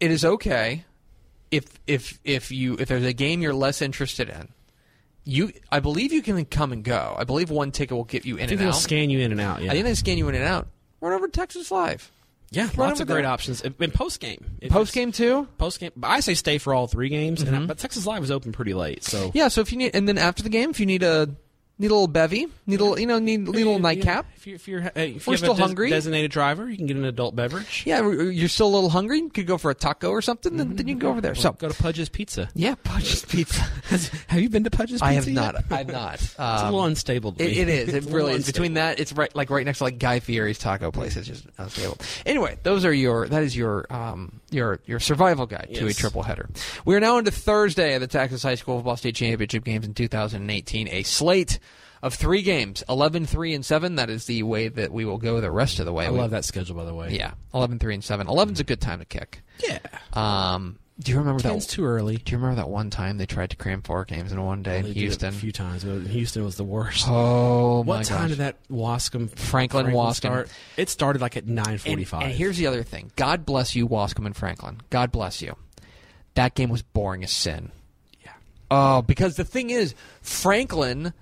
It 0.00 0.10
is 0.10 0.24
okay 0.24 0.84
if 1.50 1.78
if 1.86 2.18
if 2.24 2.50
you 2.50 2.76
if 2.78 2.88
there's 2.88 3.04
a 3.04 3.12
game 3.12 3.40
you're 3.40 3.54
less 3.54 3.80
interested 3.82 4.28
in. 4.28 4.48
You, 5.28 5.52
I 5.72 5.80
believe 5.80 6.12
you 6.12 6.22
can 6.22 6.44
come 6.44 6.72
and 6.72 6.84
go. 6.84 7.16
I 7.18 7.24
believe 7.24 7.50
one 7.50 7.72
ticket 7.72 7.96
will 7.96 8.04
get 8.04 8.24
you 8.24 8.36
in 8.36 8.44
I 8.44 8.46
think 8.46 8.60
and 8.60 8.68
they'll 8.68 8.72
scan 8.72 9.10
you 9.10 9.18
in 9.18 9.32
and 9.32 9.40
out. 9.40 9.60
Yeah, 9.60 9.70
I 9.70 9.74
think 9.74 9.84
they 9.84 9.94
scan 9.94 10.18
you 10.18 10.28
in 10.28 10.36
and 10.36 10.44
out. 10.44 10.68
Run 11.00 11.12
over 11.12 11.26
to 11.26 11.32
Texas 11.32 11.72
Live. 11.72 12.12
Yeah, 12.50 12.68
run 12.76 12.88
lots 12.88 13.00
of 13.00 13.08
great 13.08 13.24
options. 13.24 13.62
And 13.62 13.92
post 13.92 14.20
game, 14.20 14.58
Post 14.70 14.94
game 14.94 15.12
too. 15.12 15.48
post 15.58 15.80
game. 15.80 15.90
I 16.02 16.20
say 16.20 16.34
stay 16.34 16.58
for 16.58 16.74
all 16.74 16.86
three 16.86 17.08
games, 17.08 17.42
and 17.42 17.50
I, 17.50 17.58
mm-hmm. 17.58 17.66
but 17.66 17.78
Texas 17.78 18.06
Live 18.06 18.22
is 18.22 18.30
open 18.30 18.52
pretty 18.52 18.74
late, 18.74 19.02
so 19.04 19.30
Yeah. 19.34 19.48
So 19.48 19.60
if 19.60 19.72
you 19.72 19.78
need, 19.78 19.94
and 19.94 20.08
then 20.08 20.18
after 20.18 20.42
the 20.42 20.48
game, 20.48 20.70
if 20.70 20.80
you 20.80 20.86
need 20.86 21.02
a 21.02 21.34
need 21.78 21.90
a 21.90 21.94
little 21.94 22.08
bevy, 22.08 22.46
need 22.66 22.80
a 22.80 22.82
little, 22.84 22.98
you 22.98 23.06
know, 23.06 23.18
need, 23.18 23.40
need 23.40 23.48
a 23.48 23.50
little 23.50 23.78
nightcap. 23.78 24.26
If, 24.36 24.46
you're, 24.46 24.56
if 24.56 24.68
you're 24.68 24.92
if 24.94 25.26
We're 25.26 25.32
you 25.32 25.36
have 25.36 25.38
still 25.38 25.52
a 25.52 25.56
des- 25.56 25.62
hungry. 25.62 25.90
designated 25.90 26.30
driver, 26.30 26.68
you 26.70 26.76
can 26.76 26.86
get 26.86 26.96
an 26.96 27.04
adult 27.04 27.36
beverage. 27.36 27.82
Yeah, 27.86 28.08
you're 28.10 28.48
still 28.48 28.68
a 28.68 28.74
little 28.74 28.90
hungry. 28.90 29.18
You 29.18 29.28
could 29.30 29.46
go 29.46 29.58
for 29.58 29.70
a 29.70 29.74
taco 29.74 30.10
or 30.10 30.22
something. 30.22 30.56
Then, 30.56 30.76
then 30.76 30.88
you 30.88 30.94
can 30.94 30.98
go 31.00 31.10
over 31.10 31.20
there. 31.20 31.34
So 31.34 31.52
Go 31.52 31.68
to 31.68 31.74
Pudge's 31.82 32.08
Pizza. 32.08 32.48
yeah, 32.54 32.74
Pudge's 32.84 33.24
Pizza. 33.28 33.60
have 34.28 34.40
you 34.40 34.48
been 34.48 34.64
to 34.64 34.70
Pudge's 34.70 34.92
Pizza? 35.00 35.04
I 35.04 35.12
have 35.12 35.26
yet? 35.28 35.34
not. 35.34 35.56
I've 35.70 35.88
not. 35.88 36.14
It's 36.20 36.38
a 36.38 36.42
Um, 36.42 36.64
little 36.66 36.84
unstable. 36.84 37.32
To 37.32 37.44
It, 37.44 37.48
me. 37.48 37.58
it 37.58 37.68
is. 37.68 37.88
It 37.88 37.94
It's 37.96 38.06
a 38.06 38.10
really 38.10 38.22
little 38.24 38.38
is. 38.38 38.46
Between 38.46 38.72
unstable. 38.72 38.88
that, 38.96 39.00
it's 39.00 39.12
right 39.12 39.34
like 39.36 39.50
right 39.50 39.64
next 39.66 39.78
to 39.78 39.84
like 39.84 39.98
Guy 39.98 40.20
Fieri's 40.20 40.58
taco 40.58 40.90
place. 40.90 41.16
It's 41.16 41.26
just 41.26 41.46
unstable. 41.58 41.98
Anyway, 42.24 42.58
those 42.62 42.84
are 42.84 42.92
your 42.92 43.28
that 43.28 43.42
is 43.42 43.56
your 43.56 43.86
um 43.90 44.40
your 44.50 44.80
your 44.86 45.00
survival 45.00 45.46
guide 45.46 45.68
to 45.74 45.84
a 45.84 45.88
Yes. 45.88 45.96
triple 45.96 46.22
header. 46.22 46.48
We 46.84 46.94
are 46.94 47.00
now 47.00 47.18
into 47.18 47.30
Thursday 47.30 47.94
of 47.94 48.00
the 48.00 48.06
Texas 48.06 48.42
High 48.42 48.54
School 48.54 48.76
Football 48.78 48.96
State 48.96 49.14
Championship 49.16 49.64
games 49.64 49.84
in 49.86 49.92
2018. 49.94 50.88
A 50.88 51.02
slate 51.02 51.58
of 52.06 52.14
three 52.14 52.42
games, 52.42 52.82
11, 52.88 53.26
3, 53.26 53.54
and 53.54 53.64
7. 53.64 53.96
That 53.96 54.08
is 54.10 54.26
the 54.26 54.42
way 54.44 54.68
that 54.68 54.92
we 54.92 55.04
will 55.04 55.18
go 55.18 55.40
the 55.40 55.50
rest 55.50 55.78
of 55.80 55.86
the 55.86 55.92
way. 55.92 56.06
I 56.06 56.10
We- 56.10 56.18
love 56.18 56.30
that 56.30 56.44
schedule, 56.44 56.76
by 56.76 56.84
the 56.84 56.94
way. 56.94 57.14
Yeah, 57.16 57.32
11, 57.52 57.78
3, 57.78 57.94
and 57.94 58.04
7. 58.04 58.26
11's 58.26 58.60
a 58.60 58.64
good 58.64 58.80
time 58.80 58.98
to 59.00 59.04
kick. 59.04 59.42
yeah. 59.62 59.78
Um, 60.12 60.78
do 60.98 61.12
you 61.12 61.18
remember 61.18 61.42
Ten's 61.42 61.66
that? 61.66 61.72
too 61.72 61.84
early. 61.84 62.16
Do 62.16 62.32
you 62.32 62.38
remember 62.38 62.56
that 62.56 62.70
one 62.70 62.88
time 62.88 63.18
they 63.18 63.26
tried 63.26 63.50
to 63.50 63.56
cram 63.56 63.82
four 63.82 64.06
games 64.06 64.32
in 64.32 64.42
one 64.42 64.62
day 64.62 64.80
They 64.80 64.88
in 64.88 64.94
Houston? 64.94 65.28
a 65.28 65.32
few 65.32 65.52
times. 65.52 65.84
but 65.84 66.00
Houston 66.06 66.42
was 66.42 66.56
the 66.56 66.64
worst. 66.64 67.04
Oh 67.06 67.84
my 67.84 67.98
what 67.98 68.06
time 68.06 68.20
gosh. 68.22 68.28
did 68.30 68.38
that 68.38 68.56
Waskom 68.70 69.28
Franklin 69.38 69.88
Waskom. 69.88 70.14
start? 70.14 70.50
It 70.78 70.88
started 70.88 71.20
like 71.20 71.36
at 71.36 71.46
nine 71.46 71.76
forty-five. 71.76 72.22
And, 72.22 72.30
and 72.30 72.38
here's 72.38 72.56
the 72.56 72.66
other 72.66 72.82
thing. 72.82 73.12
God 73.16 73.44
bless 73.44 73.76
you, 73.76 73.86
Waskom 73.86 74.24
and 74.24 74.34
Franklin. 74.34 74.80
God 74.88 75.12
bless 75.12 75.42
you. 75.42 75.54
That 76.32 76.54
game 76.54 76.70
was 76.70 76.80
boring 76.80 77.22
as 77.24 77.30
sin. 77.30 77.72
yeah. 78.24 78.30
Oh, 78.70 79.02
because 79.02 79.36
the 79.36 79.44
thing 79.44 79.68
is, 79.68 79.94
Franklin 80.22 81.12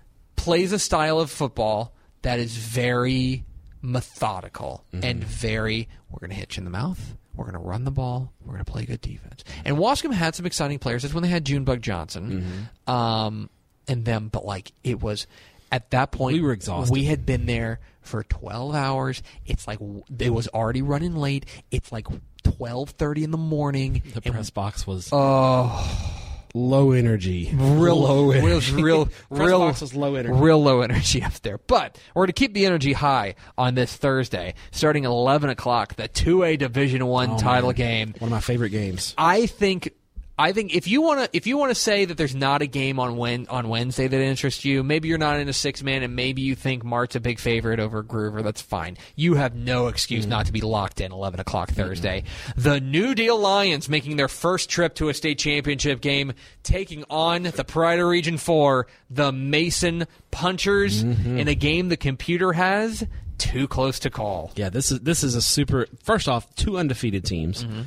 plays 0.45 0.73
a 0.73 0.79
style 0.79 1.19
of 1.21 1.31
football 1.31 1.93
that 2.23 2.39
is 2.39 2.57
very 2.57 3.45
methodical 3.83 4.85
and 4.93 5.23
very. 5.25 5.89
We're 6.11 6.21
going 6.21 6.31
to 6.31 6.37
hit 6.37 6.57
you 6.57 6.61
in 6.61 6.65
the 6.65 6.71
mouth. 6.71 7.17
We're 7.35 7.45
going 7.45 7.55
to 7.55 7.61
run 7.69 7.85
the 7.85 7.91
ball. 7.91 8.33
We're 8.45 8.53
going 8.55 8.65
to 8.65 8.71
play 8.71 8.85
good 8.85 9.01
defense. 9.01 9.43
And 9.65 9.77
Waskom 9.77 10.13
had 10.13 10.35
some 10.35 10.47
exciting 10.47 10.79
players. 10.79 11.03
That's 11.03 11.13
when 11.15 11.23
they 11.23 11.29
had 11.29 11.45
Junebug 11.45 11.83
Johnson, 11.83 12.69
um, 12.87 13.51
and 13.89 14.05
them. 14.05 14.29
But 14.29 14.45
like 14.45 14.73
it 14.85 15.03
was 15.03 15.27
at 15.73 15.91
that 15.91 16.13
point, 16.13 16.35
We 16.35 16.41
were 16.43 16.53
exhausted. 16.53 16.93
We 16.93 17.05
had 17.05 17.27
been 17.27 17.47
there 17.47 17.81
for 18.03 18.23
twelve 18.23 18.75
hours. 18.75 19.23
It's 19.47 19.67
like 19.67 19.81
it 20.19 20.31
was 20.31 20.47
already 20.49 20.83
running 20.83 21.17
late. 21.17 21.47
It's 21.73 21.91
like 21.91 22.07
twelve 22.45 22.91
thirty 22.91 23.25
in 23.25 23.33
the 23.33 23.39
morning. 23.39 24.03
The 24.15 24.21
press 24.21 24.51
box 24.51 24.87
was 24.87 25.09
Oh, 25.13 26.24
low 26.55 26.93
energy. 26.93 27.51
real 27.53 27.97
low 28.01 28.31
energy. 28.33 28.81
real, 28.83 29.07
Press 29.07 29.19
real, 29.31 29.59
box 29.59 29.81
was 29.81 29.95
low 29.95 30.15
energy. 30.15 30.35
real 30.39 30.63
low 30.63 30.81
energy 30.81 31.23
up 31.23 31.35
there. 31.43 31.59
But 31.59 31.99
we're 32.15 32.21
going 32.23 32.27
to 32.29 32.33
keep 32.33 32.55
the 32.55 32.65
energy 32.67 32.93
high 32.93 33.35
on 33.59 33.75
this 33.75 33.95
Thursday, 33.97 34.55
starting 34.71 35.05
at 35.05 35.09
eleven 35.11 35.51
o'clock. 35.51 35.97
The 35.97 36.09
two 36.09 36.43
A 36.45 36.57
Division 36.57 37.05
One 37.07 37.31
Oh, 37.33 37.39
title 37.39 37.69
man. 37.71 37.75
game. 37.77 38.15
One 38.21 38.29
of 38.29 38.31
my 38.33 38.41
favorite 38.41 38.71
games. 38.71 39.15
I 39.19 39.47
think. 39.47 39.91
I 40.37 40.53
think 40.53 40.75
if 40.75 40.89
you 40.89 41.01
want 41.01 41.21
to 41.21 41.37
if 41.37 41.47
you 41.47 41.57
want 41.57 41.71
to 41.71 41.77
say 41.77 42.05
that 42.05 42.17
there's 42.17 42.35
not 42.35 42.61
a 42.61 42.67
game 42.67 42.99
on 42.99 43.17
when 43.17 43.47
on 43.47 43.69
Wednesday 43.69 44.09
that 44.09 44.21
interests 44.21 44.65
you, 44.65 44.83
maybe 44.83 45.07
you're 45.07 45.17
not 45.19 45.39
in 45.39 45.49
a 45.49 45.53
six 45.53 45.83
man 45.83 46.03
and 46.03 46.17
maybe 46.17 46.43
you 46.43 46.57
think 46.57 46.83
Mart's 46.83 47.15
a 47.15 47.21
big 47.21 47.39
favorite 47.39 47.79
over 47.79 48.03
Gruver. 48.03 48.43
That's 48.43 48.61
fine. 48.61 48.97
You 49.15 49.35
have 49.35 49.55
no 49.55 49.87
excuse 49.87 50.27
not 50.27 50.47
to 50.47 50.53
be 50.53 50.61
locked 50.61 51.01
in 51.01 51.13
11 51.13 51.39
o'clock 51.39 51.69
mm-hmm. 51.69 51.83
Thursday. 51.83 52.25
The 52.57 52.81
New 52.81 53.15
Deal 53.15 53.39
Lions 53.39 53.89
making 53.89 54.17
their 54.17 54.29
first 54.29 54.69
trip 54.69 54.97
to 54.97 55.09
a 55.09 55.15
state 55.15 55.39
championship 55.39 56.01
game, 56.01 56.33
taking 56.65 57.05
on 57.09 57.45
the 57.45 57.65
Pride 57.65 58.01
of 58.01 58.09
Region 58.09 58.37
Four, 58.37 58.89
the 59.09 59.31
Mason 59.31 60.07
Punchers, 60.33 61.05
mm-hmm. 61.05 61.39
in 61.39 61.47
a 61.47 61.55
game 61.55 61.91
the 61.91 61.97
computer 61.97 62.53
has 62.53 63.07
too 63.39 63.69
close 63.69 64.01
to 64.01 64.11
call. 64.11 64.51
Yeah, 64.57 64.69
this 64.69 64.91
is 64.91 65.01
this 65.01 65.23
is 65.23 65.37
a 65.37 65.43
super. 65.43 65.87
First 66.03 66.29
off, 66.29 66.53
two 66.57 66.77
undefeated 66.77 67.25
teams. 67.25 67.65
Mm-hmm. 67.65 67.83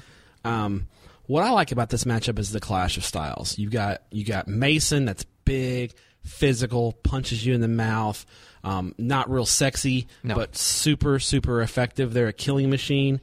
Um, 0.48 0.88
what 1.28 1.44
I 1.44 1.52
like 1.52 1.72
about 1.72 1.90
this 1.90 2.04
matchup 2.06 2.40
is 2.40 2.52
the 2.52 2.60
clash 2.60 2.98
of 2.98 3.06
styles. 3.06 3.58
You 3.58 3.70
got 3.70 4.02
you 4.12 4.26
got 4.26 4.48
Mason, 4.48 5.06
that's 5.06 5.24
big, 5.46 5.94
physical, 6.24 6.94
punches 7.04 7.46
you 7.46 7.54
in 7.54 7.62
the 7.62 7.68
mouth. 7.68 8.26
Um, 8.64 8.96
not 8.98 9.30
real 9.30 9.46
sexy, 9.46 10.08
No. 10.24 10.36
but 10.36 10.56
super 10.58 11.20
super 11.20 11.62
effective. 11.62 12.14
They're 12.14 12.28
a 12.28 12.34
killing 12.34 12.70
machine. 12.70 13.22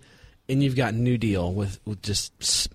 And 0.48 0.62
you've 0.62 0.76
got 0.76 0.94
New 0.94 1.16
Deal 1.18 1.52
with 1.52 1.80
with 1.84 2.02
just 2.02 2.68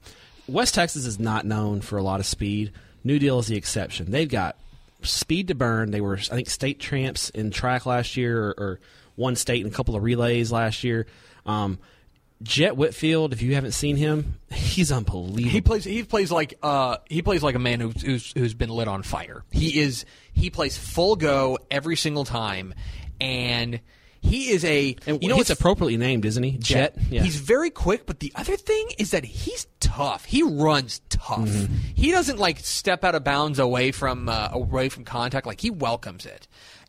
West 0.47 0.73
Texas 0.75 1.05
is 1.05 1.19
not 1.19 1.45
known 1.45 1.81
for 1.81 1.97
a 1.97 2.03
lot 2.03 2.19
of 2.19 2.25
speed. 2.25 2.71
New 3.03 3.19
Deal 3.19 3.39
is 3.39 3.47
the 3.47 3.55
exception. 3.55 4.09
They've 4.11 4.27
got 4.29 4.57
speed 5.03 5.47
to 5.49 5.55
burn. 5.55 5.91
They 5.91 6.01
were, 6.01 6.17
I 6.17 6.35
think, 6.35 6.49
state 6.49 6.79
tramps 6.79 7.29
in 7.29 7.51
track 7.51 7.85
last 7.85 8.17
year, 8.17 8.47
or, 8.47 8.55
or 8.57 8.79
one 9.15 9.35
state 9.35 9.61
in 9.61 9.67
a 9.71 9.73
couple 9.75 9.95
of 9.95 10.03
relays 10.03 10.51
last 10.51 10.83
year. 10.83 11.05
Um, 11.45 11.77
Jet 12.41 12.77
Whitfield, 12.77 13.33
if 13.33 13.41
you 13.41 13.55
haven't 13.55 13.73
seen 13.73 13.97
him, 13.97 14.39
he's 14.49 14.91
unbelievable. 14.91 15.49
He 15.49 15.61
plays. 15.61 15.83
He 15.83 16.03
plays 16.03 16.31
like. 16.31 16.57
Uh, 16.63 16.97
he 17.05 17.21
plays 17.21 17.43
like 17.43 17.55
a 17.55 17.59
man 17.59 17.81
who's, 17.81 18.01
who's 18.01 18.31
who's 18.31 18.53
been 18.53 18.69
lit 18.69 18.87
on 18.87 19.03
fire. 19.03 19.43
He 19.51 19.79
is. 19.79 20.05
He 20.31 20.49
plays 20.49 20.77
full 20.77 21.17
go 21.17 21.57
every 21.69 21.97
single 21.97 22.23
time, 22.23 22.73
and 23.19 23.81
he 24.21 24.51
is 24.51 24.63
a. 24.63 24.95
and 25.05 25.21
you 25.21 25.29
know 25.29 25.35
he's 25.35 25.49
what's 25.49 25.59
appropriately 25.59 25.97
named, 25.97 26.25
isn't 26.25 26.43
he? 26.43 26.57
Jet. 26.57 26.95
Yeah. 27.09 27.23
He's 27.23 27.35
very 27.35 27.69
quick, 27.69 28.05
but 28.05 28.19
the 28.19 28.31
other 28.35 28.55
thing 28.55 28.89
is 28.97 29.11
that 29.11 29.25
he's 29.25 29.67
tough. 29.81 30.25
He 30.25 30.43
runs 30.43 31.01
tough. 31.09 31.39
Mm-hmm. 31.39 31.73
He 31.95 32.11
doesn't 32.11 32.39
like 32.39 32.59
step 32.59 33.03
out 33.03 33.15
of 33.15 33.23
bounds 33.23 33.59
away 33.59 33.91
from 33.91 34.29
uh, 34.29 34.49
away 34.51 34.89
from 34.89 35.03
contact. 35.03 35.45
Like 35.45 35.61
he 35.61 35.69
welcomes 35.69 36.25
it. 36.25 36.47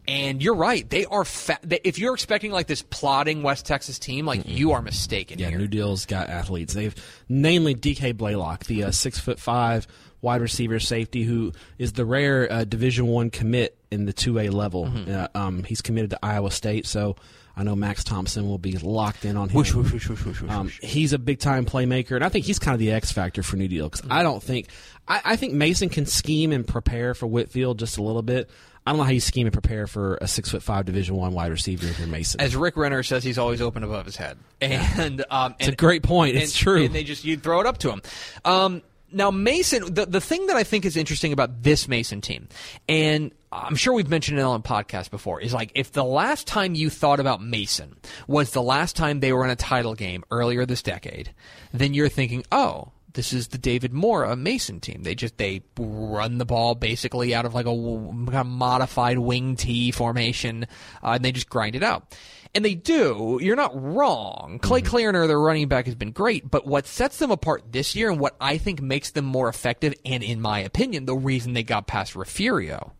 And 0.09 0.43
you're 0.43 0.55
right. 0.57 0.89
They 0.89 1.05
are. 1.05 1.25
Fa- 1.25 1.59
they, 1.63 1.81
if 1.85 1.99
you're 1.99 2.15
expecting 2.15 2.51
like 2.51 2.67
this 2.67 2.83
plodding 2.83 3.43
West 3.43 3.67
Texas 3.67 3.99
team, 3.99 4.27
like 4.27 4.43
you 4.47 4.73
are 4.73 4.83
mistaken 4.83 5.39
Yeah, 5.39 5.51
here. 5.51 5.59
New 5.59 5.69
Deal's 5.69 6.07
got 6.07 6.29
athletes. 6.29 6.75
They've 6.75 6.95
namely 7.29 7.75
DK 7.75 8.17
Blaylock, 8.17 8.65
the 8.65 8.85
uh, 8.85 8.91
six 8.91 9.19
foot 9.21 9.39
five 9.39 9.87
wide 10.23 10.41
receiver 10.41 10.81
safety 10.81 11.23
who 11.23 11.53
is 11.79 11.93
the 11.93 12.05
rare 12.05 12.51
uh, 12.53 12.65
Division 12.65 13.07
One 13.07 13.31
commit 13.31 13.77
in 13.91 14.05
the 14.05 14.13
two 14.13 14.39
A 14.39 14.49
level. 14.51 14.87
Mm-hmm. 14.87 15.13
Uh, 15.13 15.29
um, 15.35 15.65
he's 15.65 15.81
committed 15.81 16.11
to 16.11 16.19
Iowa 16.23 16.51
State, 16.51 16.87
so 16.87 17.17
I 17.57 17.63
know 17.63 17.77
Max 17.77 18.03
Thompson 18.03 18.49
will 18.49 18.59
be 18.59 18.73
locked 18.79 19.25
in 19.25 19.37
on 19.37 19.49
him. 19.49 19.57
Whoosh, 19.57 19.75
whoosh, 19.75 20.09
whoosh, 20.09 20.43
Um, 20.49 20.71
he's 20.83 21.13
a 21.13 21.19
big 21.19 21.39
time 21.41 21.67
playmaker, 21.67 22.17
and 22.17 22.25
I 22.25 22.29
think 22.31 22.47
he's 22.47 22.59
kind 22.59 22.75
of 22.75 22.79
the 22.81 22.91
X 22.93 23.13
factor 23.13 23.43
for 23.43 23.57
New 23.57 23.69
Deal 23.69 23.89
because 23.89 24.07
I 24.11 24.23
don't 24.23 24.43
think 24.43 24.69
I, 25.07 25.21
I 25.25 25.37
think 25.37 25.53
Mason 25.53 25.89
can 25.89 26.07
scheme 26.07 26.53
and 26.53 26.67
prepare 26.67 27.15
for 27.15 27.27
Whitfield 27.27 27.79
just 27.79 27.97
a 27.99 28.03
little 28.03 28.23
bit. 28.23 28.51
I 28.87 28.93
don't 28.93 28.99
know 28.99 29.05
how 29.05 29.11
you 29.11 29.21
scheme 29.21 29.47
and 29.47 29.53
prepare 29.53 29.87
for 29.87 30.19
a 30.21 30.27
six 30.27 30.51
foot 30.51 30.63
five 30.63 30.87
Division 30.87 31.15
One 31.15 31.33
wide 31.33 31.51
receiver 31.51 31.87
if 31.87 31.99
you're 31.99 32.09
Mason. 32.09 32.41
As 32.41 32.57
Rick 32.57 32.77
Renner 32.77 33.03
says, 33.03 33.23
he's 33.23 33.39
always 33.39 33.61
open 33.61 33.85
above 33.85 34.07
his 34.07 34.17
head, 34.17 34.39
and 34.61 35.25
um, 35.31 35.55
it's 35.59 35.69
and, 35.69 35.75
a 35.75 35.77
great 35.77 36.03
point. 36.03 36.37
It's 36.37 36.53
and, 36.53 36.55
true. 36.55 36.85
And 36.85 36.95
they 36.95 37.05
just 37.05 37.25
you 37.25 37.37
throw 37.37 37.61
it 37.61 37.67
up 37.67 37.79
to 37.79 37.91
him. 37.91 38.03
Um, 38.45 38.83
now 39.13 39.31
Mason, 39.31 39.93
the 39.93 40.07
the 40.07 40.21
thing 40.21 40.47
that 40.47 40.57
I 40.57 40.65
think 40.65 40.85
is 40.85 40.97
interesting 40.97 41.33
about 41.33 41.63
this 41.63 41.89
Mason 41.89 42.21
team, 42.21 42.49
and 42.89 43.33
I'm 43.53 43.77
sure 43.77 43.93
we've 43.93 44.09
mentioned 44.09 44.39
it 44.39 44.43
on 44.43 44.63
podcast 44.63 45.11
before, 45.11 45.41
is 45.41 45.53
like 45.53 45.73
if 45.75 45.93
the 45.93 46.05
last 46.05 46.47
time 46.47 46.75
you 46.75 46.89
thought 46.89 47.21
about 47.21 47.43
Mason 47.43 47.97
was 48.27 48.53
the 48.53 48.63
last 48.63 48.97
time 48.97 49.21
they 49.21 49.33
were 49.33 49.45
in 49.45 49.51
a 49.51 49.57
title 49.57 49.95
game 49.95 50.25
earlier 50.31 50.65
this 50.65 50.83
decade, 50.83 51.35
then 51.73 51.93
you're 51.93 52.09
thinking, 52.09 52.45
oh, 52.53 52.93
this 53.13 53.33
is 53.33 53.49
the 53.49 53.59
David 53.59 53.93
Mora 53.93 54.37
Mason 54.37 54.81
team. 54.81 55.03
They 55.03 55.15
just 55.15 55.37
they 55.39 55.63
run 55.79 56.39
the 56.39 56.45
ball 56.45 56.75
basically 56.75 57.35
out 57.35 57.45
of 57.45 57.55
like 57.55 57.67
a 57.67 57.75
kind 57.75 58.35
of 58.35 58.47
modified 58.47 59.19
wing 59.19 59.57
T 59.57 59.91
formation, 59.91 60.67
uh, 61.03 61.13
and 61.13 61.25
they 61.25 61.33
just 61.33 61.49
grind 61.49 61.77
it 61.77 61.83
out. 61.83 62.17
And 62.55 62.65
they 62.65 62.75
do. 62.75 63.39
You're 63.41 63.57
not 63.57 63.81
wrong. 63.81 64.59
Clay 64.61 64.83
Clariner, 64.83 65.29
their 65.29 65.39
running 65.39 65.69
back, 65.69 65.87
has 65.87 65.95
been 65.95 66.11
great. 66.11 66.51
But 66.51 66.67
what 66.67 66.87
sets 66.87 67.19
them 67.19 67.31
apart 67.31 67.71
this 67.71 67.95
year, 67.95 68.11
and 68.11 68.19
what 68.19 68.35
I 68.41 68.59
think 68.59 68.81
makes 68.83 69.11
them 69.13 69.25
more 69.25 69.49
effective, 69.49 69.95
and 70.05 70.25
in 70.25 70.41
my 70.41 70.59
opinion, 70.59 71.05
the 71.05 71.15
reason 71.15 71.53
they 71.53 71.63
got 71.63 71.87
past 71.87 72.17
Refugio, 72.17 72.93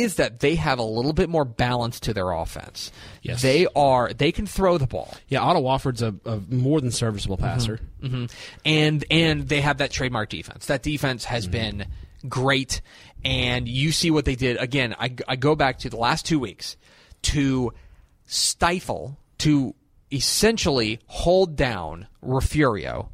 is 0.00 0.16
that 0.16 0.40
they 0.40 0.54
have 0.54 0.78
a 0.78 0.82
little 0.84 1.12
bit 1.12 1.28
more 1.28 1.44
balance 1.44 2.00
to 2.00 2.14
their 2.14 2.30
offense. 2.30 2.92
Yes. 3.22 3.42
They 3.42 3.66
are 3.74 4.12
they 4.12 4.32
can 4.32 4.46
throw 4.46 4.78
the 4.78 4.86
ball. 4.86 5.14
yeah, 5.28 5.40
Otto 5.40 5.62
Wofford's 5.62 6.02
a, 6.02 6.14
a 6.24 6.40
more 6.48 6.80
than 6.80 6.90
serviceable 6.90 7.36
passer. 7.36 7.80
hmm 8.00 8.26
And 8.64 9.04
and 9.10 9.48
they 9.48 9.60
have 9.60 9.78
that 9.78 9.90
trademark 9.90 10.28
defense. 10.28 10.66
That 10.66 10.82
defense 10.82 11.24
has 11.24 11.46
been 11.46 11.86
great, 12.28 12.80
and 13.24 13.68
you 13.68 13.92
see 13.92 14.10
what 14.10 14.24
they 14.24 14.34
did 14.34 14.56
again. 14.58 14.94
I, 14.98 15.14
I 15.28 15.36
go 15.36 15.54
back 15.54 15.78
to 15.80 15.90
the 15.90 15.96
last 15.96 16.26
two 16.26 16.38
weeks 16.38 16.76
to 17.22 17.72
stifle, 18.26 19.18
to 19.38 19.74
essentially 20.12 21.00
hold 21.06 21.56
down 21.56 22.06
Refugio 22.22 23.10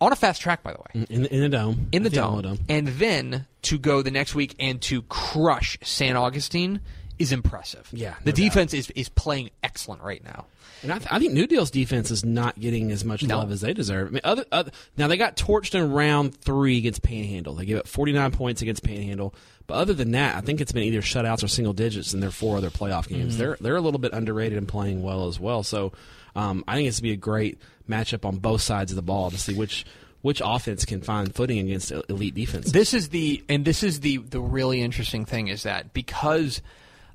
on 0.00 0.12
a 0.12 0.16
fast 0.16 0.40
track. 0.42 0.62
By 0.62 0.72
the 0.72 0.78
way, 0.78 1.06
In, 1.10 1.26
in 1.26 1.40
the 1.42 1.48
dome. 1.48 1.88
in 1.92 2.02
the 2.02 2.18
Alamo 2.20 2.42
dome, 2.42 2.58
and 2.68 2.88
then 2.88 3.46
to 3.62 3.78
go 3.78 4.02
the 4.02 4.10
next 4.10 4.34
week 4.34 4.54
and 4.58 4.80
to 4.82 5.02
crush 5.02 5.78
San 5.82 6.16
Augustine 6.16 6.80
is 7.18 7.32
impressive. 7.32 7.88
Yeah, 7.92 8.14
the 8.24 8.32
no 8.32 8.36
defense 8.36 8.74
is 8.74 8.90
is 8.90 9.08
playing 9.08 9.50
excellent 9.62 10.02
right 10.02 10.22
now. 10.24 10.46
And 10.82 10.92
I, 10.92 10.98
th- 10.98 11.08
I 11.10 11.18
think 11.18 11.32
New 11.32 11.46
Deal's 11.46 11.70
defense 11.70 12.10
is 12.10 12.26
not 12.26 12.60
getting 12.60 12.90
as 12.90 13.06
much 13.06 13.22
No. 13.22 13.38
love 13.38 13.50
as 13.50 13.62
they 13.62 13.72
deserve. 13.72 14.08
I 14.08 14.10
mean, 14.10 14.20
other, 14.22 14.44
other 14.52 14.70
now 14.98 15.08
they 15.08 15.16
got 15.16 15.34
torched 15.34 15.74
in 15.74 15.92
round 15.92 16.36
three 16.36 16.76
against 16.76 17.02
Panhandle. 17.02 17.54
They 17.54 17.64
gave 17.64 17.78
up 17.78 17.88
49 17.88 18.32
points 18.32 18.60
against 18.60 18.82
Panhandle. 18.84 19.34
But 19.66 19.74
other 19.76 19.94
than 19.94 20.10
that, 20.10 20.36
I 20.36 20.42
think 20.42 20.60
it's 20.60 20.72
been 20.72 20.82
either 20.82 21.00
shutouts 21.00 21.42
or 21.42 21.48
single 21.48 21.72
digits 21.72 22.12
in 22.12 22.20
their 22.20 22.30
four 22.30 22.58
other 22.58 22.68
playoff 22.68 23.08
games. 23.08 23.32
Mm-hmm. 23.34 23.38
They're 23.38 23.56
they're 23.62 23.76
a 23.76 23.80
little 23.80 23.98
bit 24.00 24.12
underrated 24.12 24.58
and 24.58 24.68
playing 24.68 25.02
well 25.02 25.26
as 25.26 25.40
well. 25.40 25.62
So 25.62 25.92
um, 26.34 26.64
I 26.66 26.74
think 26.74 26.88
it's 26.88 27.00
going 27.00 27.10
to 27.10 27.10
be 27.10 27.14
a 27.14 27.16
great 27.16 27.58
matchup 27.88 28.24
on 28.24 28.36
both 28.36 28.60
sides 28.60 28.92
of 28.92 28.96
the 28.96 29.02
ball 29.02 29.30
to 29.30 29.38
see 29.38 29.54
which 29.54 29.84
which 30.22 30.40
offense 30.42 30.86
can 30.86 31.02
find 31.02 31.34
footing 31.34 31.58
against 31.58 31.92
elite 32.08 32.34
defense. 32.34 32.72
This 32.72 32.94
is 32.94 33.10
the 33.10 33.44
and 33.48 33.64
this 33.64 33.82
is 33.82 34.00
the 34.00 34.16
the 34.16 34.40
really 34.40 34.80
interesting 34.80 35.26
thing 35.26 35.48
is 35.48 35.64
that 35.64 35.92
because 35.92 36.62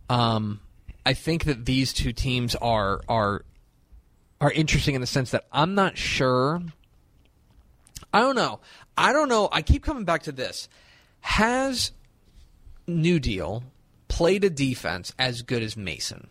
um, 0.10 0.60
I 1.06 1.14
think 1.14 1.46
that 1.46 1.66
these 1.66 1.92
two 1.92 2.14
teams 2.14 2.56
are 2.56 3.02
are 3.10 3.44
are 4.40 4.52
interesting 4.52 4.96
in 4.96 5.02
the 5.02 5.08
sense 5.08 5.32
that 5.32 5.46
I'm 5.52 5.76
not 5.76 5.98
sure. 5.98 6.62
I 8.14 8.20
don't 8.22 8.36
know. 8.36 8.60
I 8.98 9.12
don't 9.12 9.30
know. 9.30 9.50
I 9.52 9.62
keep 9.62 9.84
coming 9.84 10.06
back 10.06 10.24
to 10.24 10.32
this. 10.32 10.70
Has 11.22 11.92
New 12.88 13.20
Deal 13.20 13.64
played 14.08 14.44
a 14.44 14.50
defense 14.50 15.14
as 15.18 15.42
good 15.42 15.64
as 15.64 15.76
Mason? 15.76 16.30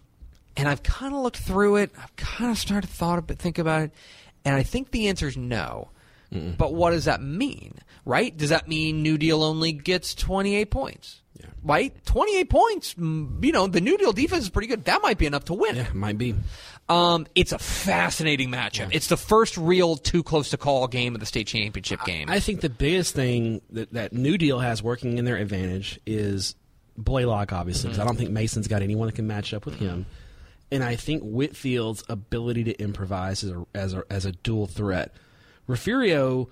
And 0.58 0.68
I've 0.68 0.82
kind 0.82 1.14
of 1.14 1.20
looked 1.22 1.38
through 1.38 1.76
it. 1.76 1.92
I've 1.98 2.14
kind 2.16 2.50
of 2.50 2.58
started 2.58 2.88
to 2.88 2.92
thought 2.92 3.18
about 3.18 3.38
think 3.38 3.58
about 3.58 3.82
it, 3.84 3.92
and 4.44 4.54
I 4.54 4.62
think 4.62 4.90
the 4.90 5.08
answer 5.08 5.26
is 5.28 5.36
no. 5.36 5.88
But 6.30 6.74
what 6.74 6.90
does 6.90 7.06
that 7.06 7.22
mean? 7.22 7.78
Right? 8.04 8.36
Does 8.36 8.50
that 8.50 8.68
mean 8.68 9.02
New 9.02 9.16
Deal 9.16 9.42
only 9.42 9.72
gets 9.72 10.14
28 10.14 10.70
points? 10.70 11.22
Yeah. 11.40 11.46
Right? 11.64 12.04
28 12.04 12.50
points. 12.50 12.94
mm, 12.94 13.42
You 13.42 13.50
know, 13.52 13.66
the 13.66 13.80
New 13.80 13.96
Deal 13.96 14.12
defense 14.12 14.42
is 14.44 14.50
pretty 14.50 14.68
good. 14.68 14.84
That 14.84 15.00
might 15.00 15.16
be 15.16 15.24
enough 15.24 15.46
to 15.46 15.54
win. 15.54 15.76
yeah, 15.76 15.86
might 15.94 16.18
be. 16.18 16.34
Um, 16.90 17.26
it's 17.34 17.52
a 17.52 17.58
fascinating 17.58 18.50
matchup. 18.50 18.90
It's 18.92 19.06
the 19.06 19.16
first 19.16 19.56
real 19.56 19.96
too 19.96 20.22
close 20.22 20.50
to 20.50 20.58
call 20.58 20.86
game 20.86 21.14
of 21.14 21.20
the 21.20 21.26
state 21.26 21.46
championship 21.46 22.00
game. 22.04 22.28
I 22.28 22.40
think 22.40 22.60
the 22.60 22.68
biggest 22.70 23.14
thing 23.14 23.62
that, 23.70 23.90
that 23.94 24.12
New 24.12 24.36
Deal 24.36 24.58
has 24.58 24.82
working 24.82 25.16
in 25.16 25.24
their 25.24 25.36
advantage 25.36 25.98
is 26.04 26.56
Blaylock, 26.98 27.54
obviously, 27.54 27.88
because 27.88 28.00
I 28.00 28.04
don't 28.04 28.16
think 28.18 28.30
Mason's 28.32 28.68
got 28.68 28.82
anyone 28.82 29.06
that 29.06 29.14
can 29.14 29.26
match 29.26 29.54
up 29.54 29.64
with 29.64 29.76
him. 29.76 30.04
And 30.70 30.84
I 30.84 30.96
think 30.96 31.22
Whitfield's 31.22 32.04
ability 32.08 32.64
to 32.64 32.80
improvise 32.80 33.42
as 33.42 33.50
a, 33.50 33.66
as 33.74 33.94
a, 33.94 34.04
as 34.10 34.26
a 34.26 34.32
dual 34.32 34.66
threat. 34.66 35.14
Refugio, 35.66 36.48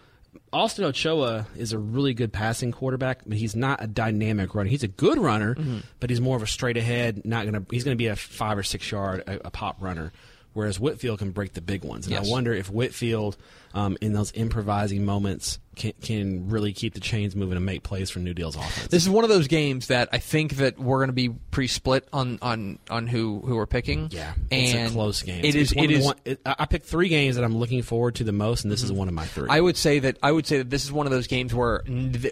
Austin 0.52 0.84
Ochoa 0.84 1.46
is 1.56 1.72
a 1.72 1.78
really 1.78 2.14
good 2.14 2.32
passing 2.32 2.72
quarterback, 2.72 3.20
but 3.26 3.36
he's 3.36 3.56
not 3.56 3.82
a 3.82 3.86
dynamic 3.86 4.54
runner. 4.54 4.68
He's 4.68 4.82
a 4.82 4.88
good 4.88 5.18
runner, 5.18 5.54
mm-hmm. 5.54 5.78
but 6.00 6.10
he's 6.10 6.20
more 6.20 6.36
of 6.36 6.42
a 6.42 6.46
straight 6.46 6.76
ahead. 6.76 7.24
Not 7.24 7.44
gonna. 7.44 7.64
He's 7.70 7.84
gonna 7.84 7.96
be 7.96 8.06
a 8.06 8.16
five 8.16 8.56
or 8.58 8.62
six 8.62 8.90
yard 8.90 9.22
a, 9.26 9.46
a 9.46 9.50
pop 9.50 9.76
runner. 9.80 10.12
Whereas 10.56 10.80
Whitfield 10.80 11.18
can 11.18 11.32
break 11.32 11.52
the 11.52 11.60
big 11.60 11.84
ones, 11.84 12.06
and 12.06 12.14
Yes. 12.14 12.26
I 12.26 12.30
wonder 12.30 12.54
if 12.54 12.70
Whitfield, 12.70 13.36
um, 13.74 13.98
in 14.00 14.14
those 14.14 14.32
improvising 14.34 15.04
moments, 15.04 15.58
can, 15.76 15.92
can 16.00 16.48
really 16.48 16.72
keep 16.72 16.94
the 16.94 17.00
chains 17.00 17.36
moving 17.36 17.56
and 17.56 17.66
make 17.66 17.82
plays 17.82 18.08
for 18.08 18.20
New 18.20 18.32
Deal's 18.32 18.56
offense. 18.56 18.86
This 18.88 19.02
is 19.02 19.10
one 19.10 19.22
of 19.24 19.28
those 19.28 19.48
games 19.48 19.88
that 19.88 20.08
I 20.12 20.18
think 20.18 20.54
that 20.56 20.78
we're 20.78 20.96
going 21.00 21.08
to 21.08 21.12
be 21.12 21.28
pre-split 21.50 22.08
on 22.10 22.38
on 22.40 22.78
on 22.88 23.06
who 23.06 23.40
who 23.44 23.54
we're 23.56 23.66
picking. 23.66 24.08
yeah, 24.10 24.32
and 24.50 24.78
it's 24.78 24.90
a 24.90 24.94
close 24.94 25.22
game. 25.22 25.44
It 25.44 25.54
is. 25.54 25.74
one 25.74 25.84
It 25.84 25.90
is. 25.90 26.04
one- 26.06 26.16
it- 26.24 26.40
I 26.46 26.54
I 26.60 26.64
picked 26.64 26.86
three 26.86 27.08
games 27.08 27.36
that 27.36 27.44
I'm 27.44 27.56
looking 27.58 27.82
forward 27.82 28.14
to 28.14 28.24
the 28.24 28.32
most, 28.32 28.64
and 28.64 28.72
this 28.72 28.82
is 28.82 28.90
one 28.90 29.08
of 29.08 29.14
my 29.14 29.26
three. 29.26 29.48
I 29.50 29.60
would 29.60 29.76
say 29.76 29.98
that 29.98 30.16
I 30.22 30.32
would 30.32 30.46
say 30.46 30.56
that 30.58 30.70
this 30.70 30.84
is 30.84 30.90
one 30.90 31.06
of 31.06 31.12
those 31.12 31.26
games 31.26 31.52
where, 31.54 31.84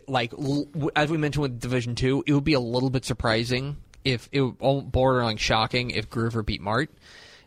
like, 0.08 0.32
as 0.96 1.10
we 1.10 1.18
mentioned 1.18 1.42
with 1.42 1.60
Division 1.60 1.94
Two, 1.94 2.24
it 2.26 2.32
would 2.32 2.42
be 2.44 2.54
a 2.54 2.60
little 2.60 2.88
bit 2.88 3.04
surprising 3.04 3.76
if 4.04 4.28
it 4.32 4.40
would 4.40 4.58
borderline 4.90 5.36
shocking 5.36 5.90
if 5.90 6.08
Gruver 6.08 6.44
beat 6.44 6.60
Mart. 6.62 6.90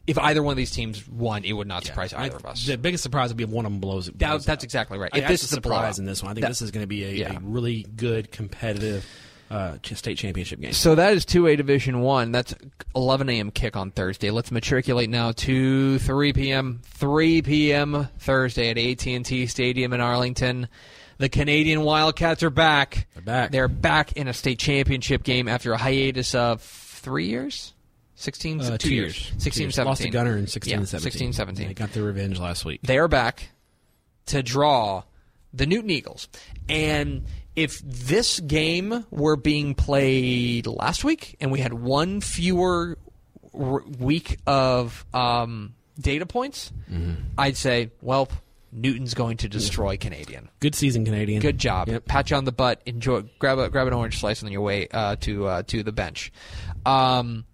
If 0.07 0.17
either 0.17 0.41
one 0.41 0.53
of 0.53 0.57
these 0.57 0.71
teams 0.71 1.05
won, 1.07 1.43
it 1.43 1.51
would 1.53 1.67
not 1.67 1.83
surprise 1.83 2.13
either 2.13 2.37
of 2.37 2.45
us. 2.45 2.65
The 2.65 2.77
biggest 2.77 3.03
surprise 3.03 3.29
would 3.29 3.37
be 3.37 3.43
if 3.43 3.49
one 3.49 3.65
of 3.65 3.71
them 3.71 3.81
blows 3.81 4.07
it. 4.07 4.17
That- 4.19 4.29
blows 4.29 4.45
that's 4.45 4.61
out. 4.61 4.63
exactly 4.63 4.97
right. 4.97 5.11
I- 5.13 5.19
If 5.19 5.27
this 5.27 5.43
is 5.43 5.51
a 5.51 5.55
surprise 5.55 5.79
blowout. 5.97 5.99
in 5.99 6.05
this 6.05 6.23
one, 6.23 6.31
I 6.31 6.33
think 6.33 6.41
That- 6.43 6.47
this 6.49 6.61
is 6.61 6.71
going 6.71 6.83
to 6.83 6.87
be 6.87 7.03
a, 7.03 7.11
Yeah. 7.11 7.35
a 7.35 7.39
really 7.41 7.85
good 7.95 8.31
competitive 8.31 9.05
uh, 9.49 9.77
ch- 9.81 9.93
state 9.95 10.17
championship 10.17 10.59
game. 10.59 10.73
So 10.73 10.95
that 10.95 11.13
is 11.13 11.25
2A 11.25 11.55
Division 11.55 12.01
1. 12.01 12.33
That's 12.33 12.53
11 12.95 13.29
a.m. 13.29 13.49
kick 13.51 13.77
on 13.77 13.91
Thursday. 13.91 14.29
Let's 14.29 14.51
matriculate 14.51 15.09
now 15.09 15.31
to 15.33 15.99
3 15.99 16.33
p.m. 16.33 16.81
3 16.83 17.41
p.m. 17.43 18.09
Thursday 18.19 18.69
at 18.71 18.77
AT&T 18.77 19.45
Stadium 19.47 19.93
in 19.93 20.01
Arlington. 20.01 20.67
The 21.17 21.29
Canadian 21.29 21.81
Wildcats 21.81 22.43
are 22.43 22.49
back. 22.49 23.07
They're 23.13 23.23
back. 23.23 23.51
They're 23.51 23.67
back 23.69 24.11
in 24.17 24.27
a 24.27 24.33
state 24.33 24.59
championship 24.59 25.23
game 25.23 25.47
after 25.47 25.71
a 25.71 25.77
hiatus 25.77 26.35
of 26.35 26.61
three 26.61 27.27
years? 27.27 27.73
16, 28.19 28.59
Uh, 28.61 28.71
two, 28.71 28.89
two 28.89 28.93
years. 28.95 29.17
years. 29.29 29.43
16, 29.43 29.51
Two 29.53 29.63
years. 29.65 29.75
17. 29.75 29.89
Lost 29.89 30.01
to 30.01 30.09
Gunter 30.09 30.37
in 30.37 30.47
16 30.47 30.71
Yeah, 30.79 30.85
17. 30.85 30.99
16, 31.11 31.33
17. 31.33 31.67
They 31.67 31.73
got 31.73 31.93
their 31.93 32.03
revenge 32.03 32.39
last 32.39 32.65
week. 32.65 32.81
They 32.83 32.97
are 32.97 33.07
back 33.07 33.49
to 34.27 34.41
draw 34.43 35.03
the 35.53 35.65
Newton 35.65 35.89
Eagles. 35.91 36.27
And 36.67 37.25
if 37.55 37.79
this 37.79 38.39
game 38.39 39.05
were 39.11 39.35
being 39.35 39.73
played 39.75 40.67
last 40.67 41.03
week 41.03 41.35
and 41.39 41.51
we 41.51 41.59
had 41.59 41.73
one 41.73 42.19
fewer 42.21 42.97
r- 43.53 43.83
week 43.99 44.37
of 44.47 45.05
um, 45.13 45.75
data 45.99 46.25
points, 46.25 46.71
I'd 47.37 47.55
say, 47.55 47.91
well, 48.01 48.29
Newton's 48.71 49.13
going 49.13 49.37
to 49.37 49.47
destroy 49.49 49.95
Canadian. 49.97 50.49
Good 50.59 50.75
season, 50.75 51.05
Canadian. 51.05 51.41
Good 51.41 51.57
job. 51.59 51.87
Yep. 51.87 52.05
Pat 52.05 52.29
you 52.31 52.35
on 52.37 52.45
the 52.45 52.51
butt. 52.51 52.81
Enjoy. 52.85 53.21
Grab 53.39 53.59
a 53.59 53.69
grab 53.69 53.87
an 53.87 53.93
orange 53.93 54.19
slice 54.19 54.43
on 54.43 54.51
your 54.51 54.61
way 54.61 54.87
uh, 54.91 55.15
to 55.21 55.47
uh, 55.47 55.63
to 55.67 55.83
the 55.83 55.91
bench. 55.93 56.31
Um, 56.85 57.45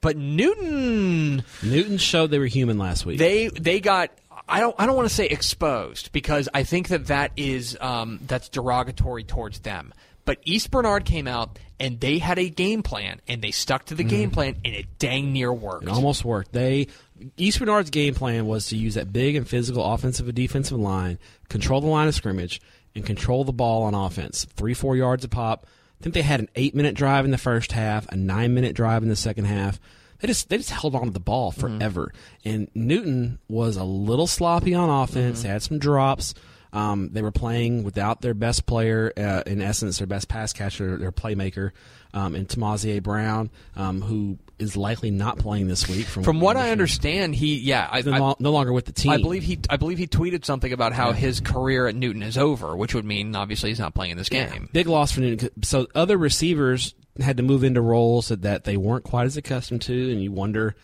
but 0.00 0.16
Newton 0.16 1.44
Newton 1.62 1.98
showed 1.98 2.30
they 2.30 2.38
were 2.38 2.46
human 2.46 2.78
last 2.78 3.06
week. 3.06 3.18
they 3.18 3.48
they 3.48 3.80
got 3.80 4.10
I 4.48 4.60
don't 4.60 4.74
I 4.78 4.86
don't 4.86 4.96
want 4.96 5.08
to 5.08 5.14
say 5.14 5.26
exposed 5.26 6.12
because 6.12 6.48
I 6.54 6.62
think 6.62 6.88
that 6.88 7.06
that 7.06 7.32
is 7.36 7.76
um, 7.80 8.20
that's 8.26 8.48
derogatory 8.48 9.24
towards 9.24 9.60
them. 9.60 9.92
But 10.24 10.38
East 10.44 10.72
Bernard 10.72 11.04
came 11.04 11.28
out 11.28 11.58
and 11.78 12.00
they 12.00 12.18
had 12.18 12.38
a 12.38 12.48
game 12.48 12.82
plan 12.82 13.20
and 13.28 13.40
they 13.40 13.52
stuck 13.52 13.86
to 13.86 13.94
the 13.94 14.02
game 14.02 14.30
plan 14.32 14.56
and 14.64 14.74
it 14.74 14.86
dang 14.98 15.32
near 15.32 15.52
worked. 15.52 15.84
It 15.84 15.88
almost 15.88 16.24
worked. 16.24 16.52
They 16.52 16.88
East 17.36 17.60
Bernard's 17.60 17.90
game 17.90 18.14
plan 18.14 18.46
was 18.46 18.66
to 18.68 18.76
use 18.76 18.94
that 18.94 19.12
big 19.12 19.36
and 19.36 19.48
physical 19.48 19.84
offensive 19.84 20.26
and 20.26 20.34
defensive 20.34 20.78
line, 20.78 21.18
control 21.48 21.80
the 21.80 21.86
line 21.86 22.08
of 22.08 22.14
scrimmage, 22.14 22.60
and 22.94 23.06
control 23.06 23.44
the 23.44 23.52
ball 23.52 23.84
on 23.84 23.94
offense. 23.94 24.44
Three, 24.56 24.74
four 24.74 24.96
yards 24.96 25.24
a 25.24 25.28
pop. 25.28 25.66
I 26.00 26.02
think 26.02 26.14
they 26.14 26.22
had 26.22 26.40
an 26.40 26.48
eight 26.54 26.74
minute 26.74 26.94
drive 26.94 27.24
in 27.24 27.30
the 27.30 27.38
first 27.38 27.72
half, 27.72 28.06
a 28.08 28.16
nine 28.16 28.54
minute 28.54 28.74
drive 28.76 29.02
in 29.02 29.08
the 29.08 29.16
second 29.16 29.46
half. 29.46 29.80
They 30.20 30.28
just 30.28 30.48
they 30.48 30.56
just 30.56 30.70
held 30.70 30.94
on 30.94 31.04
to 31.06 31.10
the 31.10 31.20
ball 31.20 31.52
forever. 31.52 32.12
And 32.44 32.68
Newton 32.74 33.38
was 33.48 33.76
a 33.76 33.84
little 33.84 34.26
sloppy 34.26 34.74
on 34.74 34.88
offense. 34.88 35.42
They 35.42 35.48
had 35.48 35.62
some 35.62 35.78
drops. 35.78 36.34
Um, 36.72 37.10
they 37.12 37.22
were 37.22 37.32
playing 37.32 37.84
without 37.84 38.20
their 38.20 38.34
best 38.34 38.66
player, 38.66 39.12
uh, 39.16 39.42
in 39.46 39.62
essence, 39.62 39.98
their 39.98 40.06
best 40.06 40.28
pass 40.28 40.52
catcher, 40.52 40.96
their 40.98 41.12
playmaker. 41.12 41.72
um, 42.12 42.34
and 42.34 42.48
Tamazier 42.48 43.02
Brown, 43.02 43.50
um, 43.76 44.00
who 44.02 44.38
is 44.58 44.76
likely 44.76 45.10
not 45.10 45.38
playing 45.38 45.68
this 45.68 45.88
week. 45.88 46.06
From 46.06 46.22
From 46.22 46.40
what 46.40 46.56
I 46.56 46.70
understand, 46.70 47.34
he 47.34 47.56
yeah, 47.56 47.88
I, 47.90 48.02
no, 48.02 48.30
I, 48.30 48.34
no 48.38 48.52
longer 48.52 48.72
with 48.72 48.86
the 48.86 48.92
team. 48.92 49.12
I 49.12 49.18
believe 49.18 49.42
he 49.42 49.58
I 49.68 49.76
believe 49.76 49.98
he 49.98 50.06
tweeted 50.06 50.44
something 50.44 50.72
about 50.72 50.92
how 50.92 51.12
his 51.12 51.40
career 51.40 51.86
at 51.86 51.94
Newton 51.94 52.22
is 52.22 52.38
over, 52.38 52.76
which 52.76 52.94
would 52.94 53.04
mean 53.04 53.36
obviously 53.36 53.70
he's 53.70 53.80
not 53.80 53.94
playing 53.94 54.12
in 54.12 54.18
this 54.18 54.28
game. 54.28 54.68
Big 54.72 54.86
loss 54.86 55.12
for 55.12 55.20
Newton. 55.20 55.50
So 55.62 55.86
other 55.94 56.16
receivers 56.16 56.94
had 57.20 57.36
to 57.38 57.42
move 57.42 57.64
into 57.64 57.80
roles 57.80 58.28
that, 58.28 58.42
that 58.42 58.64
they 58.64 58.76
weren't 58.76 59.04
quite 59.04 59.26
as 59.26 59.36
accustomed 59.36 59.82
to, 59.82 60.12
and 60.12 60.22
you 60.22 60.32
wonder 60.32 60.76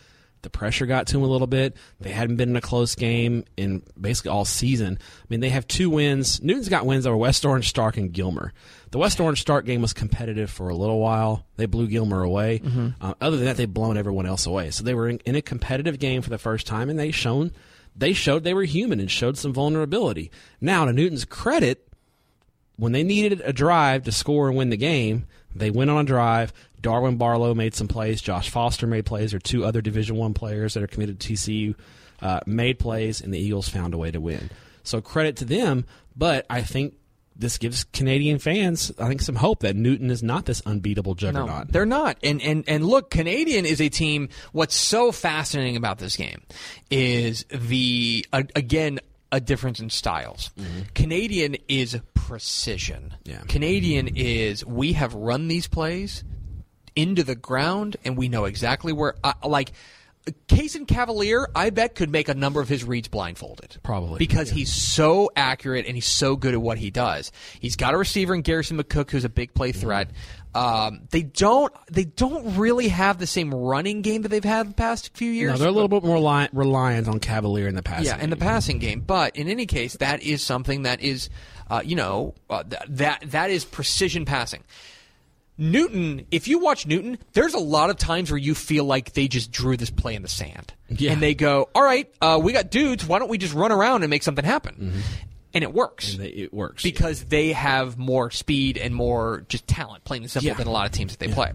the 0.43 0.49
pressure 0.49 0.85
got 0.85 1.07
to 1.07 1.13
them 1.13 1.23
a 1.23 1.27
little 1.27 1.47
bit. 1.47 1.75
They 1.99 2.11
hadn't 2.11 2.35
been 2.35 2.49
in 2.49 2.55
a 2.55 2.61
close 2.61 2.95
game 2.95 3.45
in 3.57 3.81
basically 3.99 4.29
all 4.29 4.45
season. 4.45 4.99
I 5.01 5.25
mean, 5.29 5.39
they 5.39 5.49
have 5.49 5.67
two 5.67 5.89
wins. 5.89 6.43
Newton's 6.43 6.69
got 6.69 6.85
wins 6.85 7.07
over 7.07 7.17
West 7.17 7.43
Orange, 7.45 7.67
Stark, 7.69 7.97
and 7.97 8.11
Gilmer. 8.11 8.53
The 8.91 8.99
West 8.99 9.19
Orange 9.19 9.41
Stark 9.41 9.65
game 9.65 9.81
was 9.81 9.93
competitive 9.93 10.51
for 10.51 10.69
a 10.69 10.75
little 10.75 10.99
while. 10.99 11.45
They 11.57 11.65
blew 11.65 11.87
Gilmer 11.87 12.21
away. 12.21 12.61
Uh, 13.01 13.13
other 13.19 13.37
than 13.37 13.45
that, 13.47 13.57
they've 13.57 13.73
blown 13.73 13.97
everyone 13.97 14.25
else 14.27 14.45
away. 14.45 14.69
So 14.69 14.83
they 14.83 14.93
were 14.93 15.09
in, 15.09 15.17
in 15.25 15.35
a 15.35 15.41
competitive 15.41 15.97
game 15.97 16.21
for 16.21 16.29
the 16.29 16.37
first 16.37 16.67
time, 16.67 16.89
and 16.89 16.99
they 16.99 17.09
shown 17.11 17.51
they 17.95 18.13
showed 18.13 18.43
they 18.43 18.53
were 18.53 18.63
human 18.63 18.99
and 18.99 19.09
showed 19.09 19.37
some 19.37 19.53
vulnerability. 19.53 20.31
Now, 20.59 20.85
to 20.85 20.93
Newton's 20.93 21.25
credit, 21.25 21.87
when 22.75 22.91
they 22.91 23.03
needed 23.03 23.41
a 23.45 23.53
drive 23.53 24.03
to 24.03 24.11
score 24.11 24.47
and 24.49 24.57
win 24.57 24.69
the 24.69 24.77
game, 24.77 25.27
they 25.55 25.69
went 25.69 25.89
on 25.91 25.99
a 25.99 26.03
drive. 26.03 26.53
Darwin 26.83 27.17
Barlow 27.17 27.55
made 27.55 27.73
some 27.73 27.87
plays. 27.87 28.21
Josh 28.21 28.51
Foster 28.51 28.85
made 28.85 29.07
plays. 29.07 29.33
Or 29.33 29.39
two 29.39 29.65
other 29.65 29.81
Division 29.81 30.15
One 30.17 30.35
players 30.35 30.75
that 30.75 30.83
are 30.83 30.87
committed 30.87 31.19
to 31.19 31.33
TCU 31.33 31.73
uh, 32.21 32.41
made 32.45 32.77
plays, 32.77 33.19
and 33.21 33.33
the 33.33 33.39
Eagles 33.39 33.67
found 33.67 33.95
a 33.95 33.97
way 33.97 34.11
to 34.11 34.21
win. 34.21 34.51
So 34.83 35.01
credit 35.01 35.37
to 35.37 35.45
them. 35.45 35.85
But 36.15 36.45
I 36.49 36.61
think 36.61 36.93
this 37.35 37.57
gives 37.57 37.85
Canadian 37.85 38.37
fans, 38.37 38.91
I 38.99 39.07
think, 39.07 39.21
some 39.21 39.35
hope 39.35 39.61
that 39.61 39.75
Newton 39.75 40.11
is 40.11 40.21
not 40.21 40.45
this 40.45 40.61
unbeatable 40.67 41.13
No, 41.13 41.15
juggernaut. 41.15 41.71
they're 41.71 41.85
not. 41.87 42.17
And 42.21 42.39
and 42.41 42.63
and 42.67 42.85
look, 42.85 43.09
Canadian 43.09 43.65
is 43.65 43.81
a 43.81 43.89
team. 43.89 44.29
What's 44.51 44.75
so 44.75 45.11
fascinating 45.11 45.75
about 45.75 45.97
this 45.97 46.15
game 46.15 46.43
is 46.91 47.43
the 47.49 48.25
uh, 48.31 48.43
again 48.55 48.99
a 49.31 49.39
difference 49.39 49.79
in 49.79 49.89
styles. 49.89 50.51
Canadian 50.93 51.55
is 51.67 51.97
precision. 52.13 53.15
Yeah. 53.23 53.41
Canadian 53.47 54.09
is 54.15 54.63
we 54.63 54.93
have 54.93 55.15
run 55.15 55.47
these 55.47 55.67
plays 55.67 56.23
into 56.95 57.23
the 57.23 57.35
ground 57.35 57.97
and 58.05 58.17
we 58.17 58.29
know 58.29 58.45
exactly 58.45 58.93
where 58.93 59.15
uh, 59.23 59.33
like 59.43 59.71
Case 60.47 60.75
and 60.75 60.87
Cavalier, 60.87 61.49
I 61.53 61.69
bet 61.69 61.95
could 61.95 62.09
make 62.09 62.29
a 62.29 62.33
number 62.33 62.61
of 62.61 62.69
his 62.69 62.85
reads 62.85 63.09
blindfolded. 63.09 63.77
Probably, 63.83 64.19
Because 64.19 64.49
he's 64.49 64.73
so 64.73 65.29
accurate 65.35 65.85
and 65.85 65.95
he's 65.95 66.07
so 66.07 66.37
good 66.37 66.53
at 66.53 66.61
what 66.61 66.77
he 66.77 66.91
does. 66.91 67.31
He's 67.59 67.75
got 67.75 67.93
a 67.93 67.97
receiver 67.97 68.33
in 68.33 68.41
Garrison 68.41 68.77
McCook 68.81 69.11
who's 69.11 69.25
a 69.25 69.29
big 69.29 69.53
play 69.53 69.73
threat. 69.73 70.11
Um, 70.55 71.07
they 71.09 71.23
don't 71.23 71.73
they 71.91 72.05
don't 72.05 72.57
really 72.57 72.87
have 72.87 73.17
the 73.17 73.27
same 73.27 73.53
running 73.53 74.01
game 74.01 74.21
that 74.21 74.29
they've 74.29 74.43
had 74.43 74.69
the 74.69 74.73
past 74.75 75.15
few 75.17 75.31
years. 75.31 75.53
No, 75.53 75.57
they're 75.57 75.67
a 75.67 75.71
little 75.71 75.89
bit 75.89 76.03
more 76.03 76.19
li- 76.19 76.49
reliant 76.53 77.07
on 77.07 77.19
Cavalier 77.19 77.67
in 77.67 77.75
the 77.75 77.83
passing. 77.83 78.05
Yeah, 78.05 78.23
in 78.23 78.29
the 78.29 78.37
passing 78.37 78.77
game. 78.77 79.01
But 79.01 79.35
in 79.35 79.49
any 79.49 79.65
case, 79.65 79.97
that 79.97 80.21
is 80.21 80.41
something 80.43 80.83
that 80.83 81.01
is, 81.01 81.29
uh, 81.69 81.81
you 81.83 81.95
know, 81.95 82.35
uh, 82.49 82.63
th- 82.63 82.83
that 82.87 83.23
that 83.31 83.49
is 83.49 83.65
precision 83.65 84.25
passing. 84.25 84.63
Newton, 85.57 86.25
if 86.31 86.47
you 86.47 86.59
watch 86.59 86.87
Newton, 86.87 87.17
there's 87.33 87.53
a 87.53 87.59
lot 87.59 87.89
of 87.89 87.97
times 87.97 88.31
where 88.31 88.37
you 88.39 88.55
feel 88.55 88.85
like 88.85 89.13
they 89.13 89.27
just 89.27 89.51
drew 89.51 89.77
this 89.77 89.89
play 89.91 90.15
in 90.15 90.21
the 90.23 90.27
sand, 90.27 90.73
Yeah. 90.89 91.11
and 91.11 91.21
they 91.21 91.35
go, 91.35 91.69
"All 91.75 91.83
right, 91.83 92.09
uh, 92.21 92.39
we 92.41 92.53
got 92.53 92.71
dudes. 92.71 93.05
Why 93.05 93.19
don't 93.19 93.29
we 93.29 93.37
just 93.37 93.53
run 93.53 93.71
around 93.71 94.03
and 94.03 94.09
make 94.09 94.23
something 94.23 94.45
happen?" 94.45 94.93
And 95.53 95.63
it 95.63 95.73
works. 95.73 96.13
And 96.13 96.23
they- 96.23 96.29
it 96.29 96.53
works 96.53 96.81
because 96.83 97.25
they 97.25 97.51
have 97.53 97.97
more 97.97 98.31
speed 98.31 98.77
and 98.77 98.93
more 98.95 99.45
just 99.49 99.67
talent, 99.67 100.03
plain 100.03 100.23
and 100.23 100.31
simple, 100.31 100.47
Yeah. 100.47 100.53
than 100.55 100.67
a 100.67 100.71
lot 100.71 100.85
of 100.87 100.91
teams 100.91 101.11
that 101.15 101.19
they 101.19 101.31
play. 101.31 101.51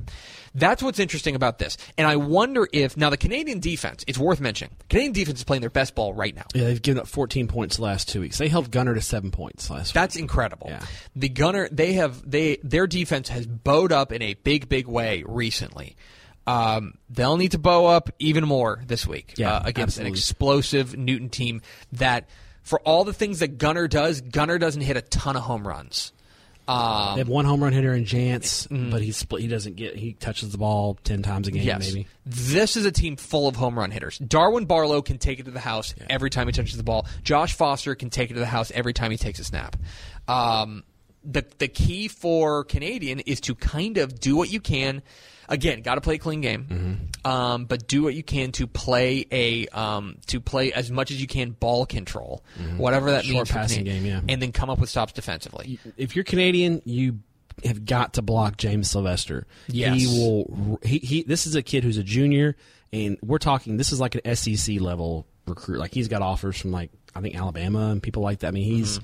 That's 0.55 0.83
what's 0.83 0.99
interesting 0.99 1.35
about 1.35 1.59
this. 1.59 1.77
And 1.97 2.07
I 2.07 2.17
wonder 2.17 2.69
if 2.73 2.97
now 2.97 3.11
the 3.11 3.17
Canadian 3.17 3.61
defense, 3.61 4.05
it's 4.07 4.19
worth 4.19 4.41
mentioning. 4.41 4.75
Canadian 4.89 5.13
defense 5.13 5.39
is 5.41 5.45
playing 5.45 5.61
their 5.61 5.71
best 5.71 5.95
ball 5.95 6.15
right 6.15 6.35
now. 6.35 6.45
Yeah, 6.55 6.65
they've 6.65 6.81
given 6.83 7.01
up 7.01 7.07
14 7.07 7.49
points 7.49 7.77
the 7.77 7.83
last 7.83 8.09
two 8.09 8.21
weeks. 8.21 8.39
They 8.39 8.49
held 8.49 8.71
Gunter 8.71 8.95
to 8.95 9.01
seven 9.03 9.31
points 9.31 9.69
last 9.69 9.89
week. 9.89 9.95
That's 9.95 10.17
incredible. 10.17 10.69
Yeah. 10.71 10.85
The 11.15 11.29
Gunter, 11.29 11.69
they 11.71 11.93
have 11.95 12.29
they 12.29 12.59
their 12.63 12.87
defense 12.87 13.29
has 13.29 13.47
bowed 13.47 13.93
up 13.93 14.11
in 14.13 14.23
a 14.23 14.35
big, 14.35 14.69
big 14.69 14.87
way 14.89 15.23
recently. 15.27 15.97
Um, 16.47 16.95
they'll 17.11 17.37
need 17.37 17.53
to 17.53 17.59
bow 17.59 17.85
up 17.87 18.09
even 18.19 18.47
more 18.47 18.83
this 18.87 19.07
week 19.07 19.35
Yeah, 19.37 19.57
uh, 19.57 19.63
against 19.67 19.99
an 19.99 20.07
explosive 20.07 20.97
Newton 20.97 21.29
team 21.29 21.61
that, 21.93 22.27
for 22.69 22.79
all 22.81 23.05
the 23.05 23.13
things 23.15 23.39
that 23.39 23.57
Gunter 23.59 23.89
does, 23.89 24.21
Gunter 24.21 24.59
doesn't 24.59 24.83
hit 24.83 24.97
a 24.97 25.01
ton 25.01 25.37
of 25.37 25.43
home 25.43 25.67
runs. 25.67 26.13
Um, 26.69 27.15
They 27.15 27.21
have 27.21 27.29
one 27.31 27.47
home 27.47 27.63
run 27.65 27.73
hitter 27.73 27.95
in 27.95 28.05
Jance, 28.05 28.67
but 28.91 29.01
he's 29.01 29.17
split. 29.17 29.41
He 29.41 29.49
doesn't 29.49 29.77
get. 29.77 29.97
He 29.97 30.13
touches 30.13 30.53
the 30.53 30.59
ball 30.59 30.99
ten 31.03 31.23
times 31.23 31.49
a 31.49 31.51
game, 31.51 31.63
Yes. 31.63 31.89
maybe. 31.95 32.07
This 32.27 32.77
is 32.77 32.85
a 32.85 32.93
team 32.93 33.17
full 33.17 33.49
of 33.49 33.57
home 33.57 33.79
run 33.79 33.91
hitters. 33.91 34.19
Darwin 34.19 34.67
Barlow 34.67 35.01
can 35.01 35.17
take 35.17 35.41
it 35.41 35.45
to 35.47 35.51
the 35.51 35.61
house 35.61 35.95
every 36.11 36.29
time 36.29 36.47
he 36.47 36.53
touches 36.53 36.77
the 36.77 36.83
ball. 36.83 37.07
Josh 37.25 37.55
Foster 37.55 37.95
can 37.95 38.11
take 38.11 38.31
it 38.31 38.35
to 38.35 38.41
the 38.41 38.45
house 38.45 38.71
every 38.73 38.93
time 38.93 39.11
he 39.11 39.17
takes 39.17 39.39
a 39.39 39.45
snap. 39.45 39.77
Um, 40.29 40.85
the 41.25 41.45
the 41.57 41.69
key 41.69 42.07
for 42.09 42.65
Canadian 42.65 43.21
is 43.21 43.41
to 43.43 43.55
kind 43.55 43.97
of 43.97 44.21
do 44.21 44.37
what 44.37 44.53
you 44.53 44.61
can. 44.61 45.03
Again, 45.49 45.81
got 45.81 45.95
to 45.95 46.03
play 46.03 46.17
a 46.17 46.19
clean 46.19 46.43
game, 46.43 46.67
Mm-hmm. 46.69 47.05
Um, 47.25 47.65
but 47.65 47.87
do 47.89 48.03
what 48.03 48.15
you 48.15 48.23
can 48.23 48.53
to 48.53 48.67
play 48.67 49.27
a 49.31 49.67
um, 49.69 50.17
to 50.27 50.41
play 50.41 50.73
as 50.73 50.91
much 50.91 51.11
as 51.11 51.21
you 51.21 51.27
can 51.27 51.51
ball 51.51 51.87
control, 51.87 52.45
whatever 52.77 53.11
that 53.13 53.25
Mm-hmm. 53.25 53.33
Short 53.33 53.49
means. 53.49 53.51
passing 53.51 53.85
Canadian, 53.85 54.05
game, 54.05 54.27
yeah. 54.29 54.33
and 54.33 54.43
then 54.43 54.53
come 54.53 54.71
up 54.71 54.79
with 54.79 54.91
stops 54.91 55.13
defensively. 55.13 55.79
If 55.97 56.15
you're 56.17 56.25
Canadian, 56.25 56.83
you 56.85 57.21
have 57.65 57.85
got 57.85 58.15
to 58.15 58.23
block 58.23 58.57
James 58.57 58.91
Sylvester. 58.91 59.47
Yes. 59.67 59.99
he 59.99 60.07
will. 60.07 60.79
He, 60.83 60.99
he 60.99 61.23
This 61.25 61.47
is 61.47 61.55
a 61.55 61.63
kid 61.63 61.85
who's 61.85 61.97
a 61.99 62.05
junior, 62.05 62.57
and 62.93 63.19
we're 63.23 63.39
talking. 63.39 63.77
This 63.77 63.93
is 63.93 64.01
like 64.01 64.15
an 64.15 64.37
SEC 64.37 64.81
level 64.81 65.27
recruit. 65.47 65.79
Like 65.79 65.93
he's 65.93 66.09
got 66.09 66.23
offers 66.23 66.61
from 66.61 66.71
like 66.71 66.91
I 67.15 67.21
think 67.21 67.37
Alabama 67.37 67.91
and 67.91 68.03
people 68.03 68.23
like 68.23 68.41
that. 68.41 68.49
I 68.49 68.51
mean, 68.53 68.65
he's 68.65 69.01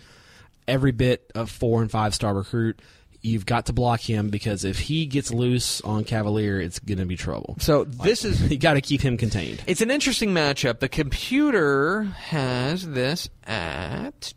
every 0.68 0.92
bit 0.92 1.30
a 1.34 1.46
four 1.46 1.82
and 1.82 1.90
five 1.90 2.14
star 2.14 2.32
recruit. 2.34 2.80
You've 3.26 3.46
got 3.46 3.64
to 3.66 3.72
block 3.72 4.00
him 4.00 4.28
because 4.28 4.64
if 4.66 4.78
he 4.78 5.06
gets 5.06 5.32
loose 5.32 5.80
on 5.80 6.04
Cavalier, 6.04 6.60
it's 6.60 6.78
going 6.78 6.98
to 6.98 7.06
be 7.06 7.16
trouble. 7.16 7.56
So 7.58 7.84
this 7.84 8.22
is 8.22 8.38
You 8.50 8.58
got 8.58 8.74
to 8.74 8.82
keep 8.82 9.00
him 9.00 9.16
contained. 9.16 9.62
It's 9.66 9.80
an 9.80 9.90
interesting 9.90 10.28
matchup. 10.34 10.80
The 10.80 10.90
computer 10.90 12.02
has 12.02 12.86
this 12.86 13.30
at 13.46 14.34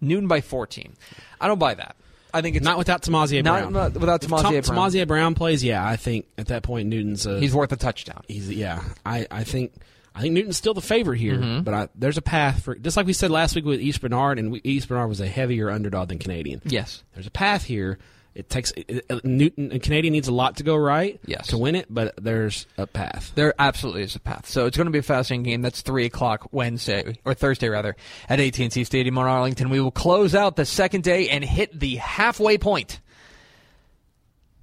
Newton 0.00 0.26
by 0.26 0.40
14. 0.40 0.94
I 1.40 1.48
don't 1.48 1.58
buy 1.58 1.74
that. 1.74 1.96
I 2.32 2.42
think 2.42 2.56
it's 2.56 2.64
Not 2.64 2.78
without 2.78 3.02
Tamazier 3.02 3.42
Not- 3.42 3.70
Brown. 3.70 3.72
not 3.72 3.92
without 3.94 4.20
Tamazier 4.22 4.62
Tom- 4.64 4.74
Brown. 4.74 4.90
Tamazier 4.90 5.06
Brown 5.06 5.34
plays, 5.34 5.64
yeah, 5.64 5.86
I 5.86 5.96
think 5.96 6.26
at 6.36 6.46
that 6.46 6.62
point 6.62 6.88
Newton's 6.88 7.24
a, 7.26 7.40
he's 7.40 7.54
worth 7.54 7.72
a 7.72 7.76
touchdown. 7.76 8.22
he's 8.28 8.50
yeah. 8.50 8.82
I, 9.04 9.26
I 9.30 9.44
think 9.44 9.72
I 10.16 10.20
think 10.22 10.32
Newton's 10.32 10.56
still 10.56 10.72
the 10.74 10.80
favorite 10.80 11.18
here, 11.18 11.34
Mm-hmm. 11.36 11.60
but 11.62 11.74
I, 11.74 11.88
there's 11.94 12.16
a 12.16 12.22
path 12.22 12.62
for 12.62 12.74
just 12.74 12.96
like 12.96 13.04
we 13.06 13.12
said 13.12 13.30
last 13.30 13.54
week 13.54 13.66
with 13.66 13.80
East 13.80 14.00
Bernard, 14.00 14.38
and 14.38 14.50
we, 14.50 14.60
East 14.64 14.88
Bernard 14.88 15.10
was 15.10 15.20
a 15.20 15.26
heavier 15.28 15.70
underdog 15.70 16.08
than 16.08 16.18
Canadian. 16.18 16.62
Yes. 16.64 17.02
There's 17.14 17.26
a 17.26 17.30
path 17.30 17.64
here. 17.64 17.98
It 18.34 18.50
takes 18.50 18.70
it, 18.72 19.04
it- 19.08 19.24
Newton 19.24 19.72
and 19.72 19.82
Canadian 19.82 20.12
needs 20.12 20.28
a 20.28 20.32
lot 20.32 20.56
to 20.56 20.62
go 20.62 20.74
right 20.76 21.18
Yes. 21.26 21.46
to 21.48 21.58
win 21.58 21.74
it, 21.74 21.86
but 21.88 22.14
there's 22.22 22.66
a 22.76 22.86
path. 22.86 23.32
There 23.34 23.54
absolutely 23.58 24.02
is 24.02 24.14
a 24.16 24.20
path. 24.20 24.46
So 24.46 24.66
it's 24.66 24.76
going 24.76 24.86
to 24.86 24.90
be 24.90 24.98
a 24.98 25.02
fascinating 25.02 25.42
game. 25.44 25.62
That's 25.62 25.80
three 25.82 26.04
o'clock 26.06 26.48
Wednesday 26.52 27.16
or 27.24 27.32
Thursday 27.34 27.68
rather 27.68 27.96
at 28.28 28.40
AT&T 28.40 28.84
Stadium 28.84 29.16
on 29.18 29.26
Arlington. 29.26 29.70
We 29.70 29.80
will 29.80 29.90
close 29.90 30.34
out 30.34 30.56
the 30.56 30.66
second 30.66 31.02
day 31.04 31.28
and 31.30 31.42
hit 31.44 31.78
the 31.78 31.96
halfway 31.96 32.58
point. 32.58 33.00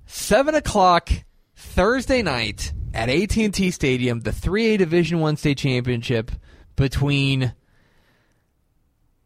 Seven 0.06 0.54
o'clock 0.56 1.10
Thursday 1.56 2.22
night 2.22 2.74
at 2.94 3.10
AT&T 3.10 3.72
Stadium, 3.72 4.22
the 4.22 4.32
3A 4.32 4.78
Division 4.78 5.20
One 5.20 5.38
state 5.38 5.58
championship 5.58 6.32
between 6.76 7.54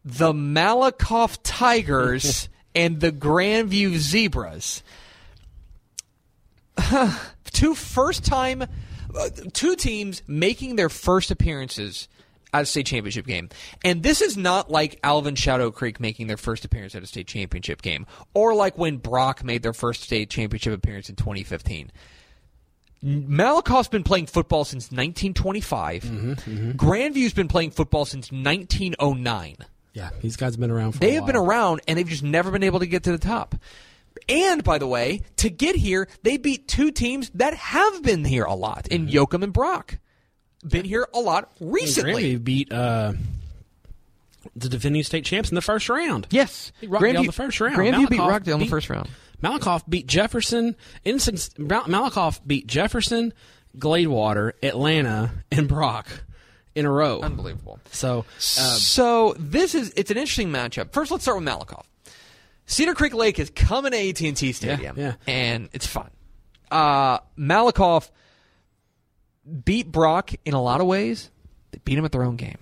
the 0.04 0.32
Malakoff 0.32 1.38
Tigers 1.42 2.48
and 2.74 3.00
the 3.00 3.12
Grandview 3.12 3.96
Zebras 3.96 4.82
two 7.52 7.74
first 7.74 8.24
time 8.24 8.62
uh, 8.62 9.28
two 9.52 9.76
teams 9.76 10.22
making 10.26 10.76
their 10.76 10.88
first 10.88 11.30
appearances 11.30 12.08
at 12.52 12.62
a 12.62 12.66
state 12.66 12.86
championship 12.86 13.26
game. 13.26 13.48
And 13.84 14.02
this 14.02 14.22
is 14.22 14.36
not 14.36 14.70
like 14.70 14.98
Alvin 15.02 15.34
Shadow 15.34 15.70
Creek 15.70 16.00
making 16.00 16.28
their 16.28 16.36
first 16.36 16.64
appearance 16.64 16.94
at 16.94 17.02
a 17.02 17.06
state 17.06 17.26
championship 17.26 17.82
game 17.82 18.06
or 18.34 18.54
like 18.54 18.78
when 18.78 18.96
Brock 18.96 19.44
made 19.44 19.62
their 19.62 19.72
first 19.72 20.02
state 20.02 20.30
championship 20.30 20.72
appearance 20.72 21.08
in 21.08 21.16
2015. 21.16 21.90
Malakoff's 23.04 23.88
been 23.88 24.02
playing 24.02 24.26
football 24.26 24.64
since 24.64 24.86
1925. 24.86 26.02
Mm-hmm, 26.02 26.32
mm-hmm. 26.32 26.70
Grandview's 26.72 27.32
been 27.32 27.48
playing 27.48 27.70
football 27.70 28.04
since 28.04 28.32
1909. 28.32 29.56
Yeah, 29.92 30.10
these 30.20 30.36
guys 30.36 30.54
have 30.54 30.60
been 30.60 30.70
around 30.70 30.92
for. 30.92 30.98
They 30.98 31.12
have 31.12 31.26
been 31.26 31.36
around 31.36 31.80
and 31.86 31.98
they've 31.98 32.08
just 32.08 32.22
never 32.22 32.50
been 32.50 32.62
able 32.62 32.80
to 32.80 32.86
get 32.86 33.04
to 33.04 33.12
the 33.12 33.18
top. 33.18 33.54
And 34.28 34.64
by 34.64 34.78
the 34.78 34.86
way, 34.86 35.22
to 35.36 35.50
get 35.50 35.76
here, 35.76 36.08
they 36.22 36.36
beat 36.36 36.66
two 36.68 36.90
teams 36.90 37.30
that 37.34 37.54
have 37.54 38.02
been 38.02 38.24
here 38.24 38.44
a 38.44 38.54
lot 38.54 38.88
in 38.88 39.06
mm-hmm. 39.06 39.16
Yoakum 39.16 39.42
and 39.42 39.52
Brock. 39.52 39.98
Been 40.66 40.84
here 40.84 41.06
a 41.14 41.20
lot 41.20 41.52
recently. 41.60 42.36
Grandview 42.36 42.44
beat 42.44 42.72
uh, 42.72 43.12
the 44.56 44.68
defending 44.68 45.04
state 45.04 45.24
champs 45.24 45.50
in 45.50 45.54
the 45.54 45.62
first 45.62 45.88
round. 45.88 46.26
Yes, 46.30 46.72
Beat 46.80 46.90
Rockdale 46.90 47.20
in 47.20 47.26
the 47.26 47.32
first 47.32 47.60
round. 47.60 47.76
Grandview 47.76 48.08
beat 48.08 48.18
Malakoff 48.18 48.28
Rockdale 48.28 48.54
in 48.56 48.60
the 48.62 48.68
first 48.68 48.90
round. 48.90 49.08
Malakoff 49.42 49.88
beat 49.88 50.06
Jefferson. 50.06 50.76
Instance, 51.04 51.50
Malakoff 51.58 52.40
beat 52.46 52.66
Jefferson, 52.66 53.32
Gladewater, 53.76 54.52
Atlanta, 54.62 55.30
and 55.52 55.68
Brock 55.68 56.06
in 56.74 56.86
a 56.86 56.90
row. 56.90 57.20
Unbelievable. 57.20 57.80
So, 57.90 58.20
uh, 58.20 58.40
so 58.40 59.34
this 59.38 59.74
is 59.74 59.92
it's 59.96 60.10
an 60.10 60.16
interesting 60.16 60.50
matchup. 60.50 60.92
First, 60.92 61.10
let's 61.10 61.24
start 61.24 61.38
with 61.38 61.48
Malakoff. 61.48 61.84
Cedar 62.66 62.94
Creek 62.94 63.14
Lake 63.14 63.38
is 63.38 63.50
coming 63.50 63.92
to 63.92 64.08
AT 64.08 64.20
and 64.20 64.36
T 64.36 64.52
Stadium, 64.52 64.96
yeah. 64.98 65.14
and 65.26 65.68
it's 65.72 65.86
fun. 65.86 66.10
Uh, 66.70 67.18
Malakoff 67.38 68.10
beat 69.64 69.90
Brock 69.90 70.32
in 70.44 70.54
a 70.54 70.62
lot 70.62 70.80
of 70.80 70.86
ways. 70.86 71.30
They 71.70 71.78
beat 71.84 71.98
him 71.98 72.04
at 72.04 72.12
their 72.12 72.22
own 72.22 72.36
game. 72.36 72.58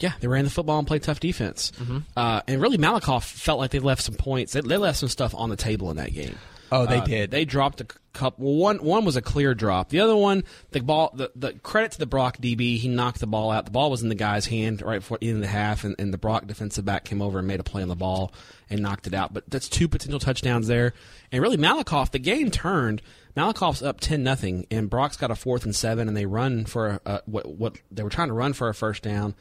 Yeah, 0.00 0.12
they 0.20 0.28
ran 0.28 0.44
the 0.44 0.50
football 0.50 0.78
and 0.78 0.86
played 0.88 1.02
tough 1.02 1.20
defense. 1.20 1.72
Mm-hmm. 1.80 1.98
Uh, 2.16 2.40
and 2.48 2.60
really, 2.60 2.78
Malakoff 2.78 3.24
felt 3.24 3.58
like 3.58 3.70
they 3.70 3.78
left 3.78 4.02
some 4.02 4.14
points. 4.16 4.52
They, 4.52 4.60
they 4.62 4.76
left 4.76 4.98
some 4.98 5.08
stuff 5.08 5.34
on 5.34 5.48
the 5.50 5.56
table 5.56 5.90
in 5.90 5.96
that 5.98 6.12
game. 6.12 6.36
Oh, 6.72 6.86
they 6.86 6.98
Uh, 6.98 7.04
did. 7.04 7.30
They 7.32 7.44
dropped 7.44 7.80
a 7.80 7.86
couple. 8.12 8.44
Well, 8.44 8.54
one 8.54 8.76
one 8.78 9.04
was 9.04 9.16
a 9.16 9.22
clear 9.22 9.54
drop. 9.54 9.88
The 9.88 9.98
other 10.00 10.14
one, 10.14 10.44
the 10.70 10.80
ball. 10.80 11.10
The, 11.14 11.30
the 11.34 11.52
credit 11.54 11.92
to 11.92 11.98
the 11.98 12.06
Brock 12.06 12.38
DB. 12.38 12.78
He 12.78 12.86
knocked 12.88 13.18
the 13.18 13.26
ball 13.26 13.50
out. 13.50 13.64
The 13.64 13.72
ball 13.72 13.90
was 13.90 14.02
in 14.02 14.08
the 14.08 14.14
guy's 14.14 14.46
hand 14.46 14.80
right 14.80 15.00
before 15.00 15.18
the 15.20 15.32
the 15.32 15.46
half, 15.48 15.82
and, 15.82 15.96
and 15.98 16.12
the 16.12 16.18
Brock 16.18 16.46
defensive 16.46 16.84
back 16.84 17.04
came 17.04 17.20
over 17.20 17.40
and 17.40 17.48
made 17.48 17.58
a 17.58 17.64
play 17.64 17.82
on 17.82 17.88
the 17.88 17.96
ball 17.96 18.32
and 18.68 18.80
knocked 18.82 19.08
it 19.08 19.14
out. 19.14 19.34
But 19.34 19.50
that's 19.50 19.68
two 19.68 19.88
potential 19.88 20.20
touchdowns 20.20 20.68
there. 20.68 20.92
And 21.32 21.42
really, 21.42 21.56
Malakoff. 21.56 22.12
The 22.12 22.20
game 22.20 22.52
turned. 22.52 23.02
Malakoff's 23.36 23.82
up 23.82 23.98
ten 24.00 24.22
nothing, 24.22 24.66
and 24.70 24.88
Brock's 24.88 25.16
got 25.16 25.32
a 25.32 25.36
fourth 25.36 25.64
and 25.64 25.74
seven, 25.74 26.06
and 26.06 26.16
they 26.16 26.26
run 26.26 26.66
for 26.66 27.00
a, 27.04 27.20
what 27.26 27.46
what 27.52 27.78
they 27.90 28.04
were 28.04 28.10
trying 28.10 28.28
to 28.28 28.34
run 28.34 28.52
for 28.52 28.68
a 28.68 28.74
first 28.74 29.02
down, 29.02 29.34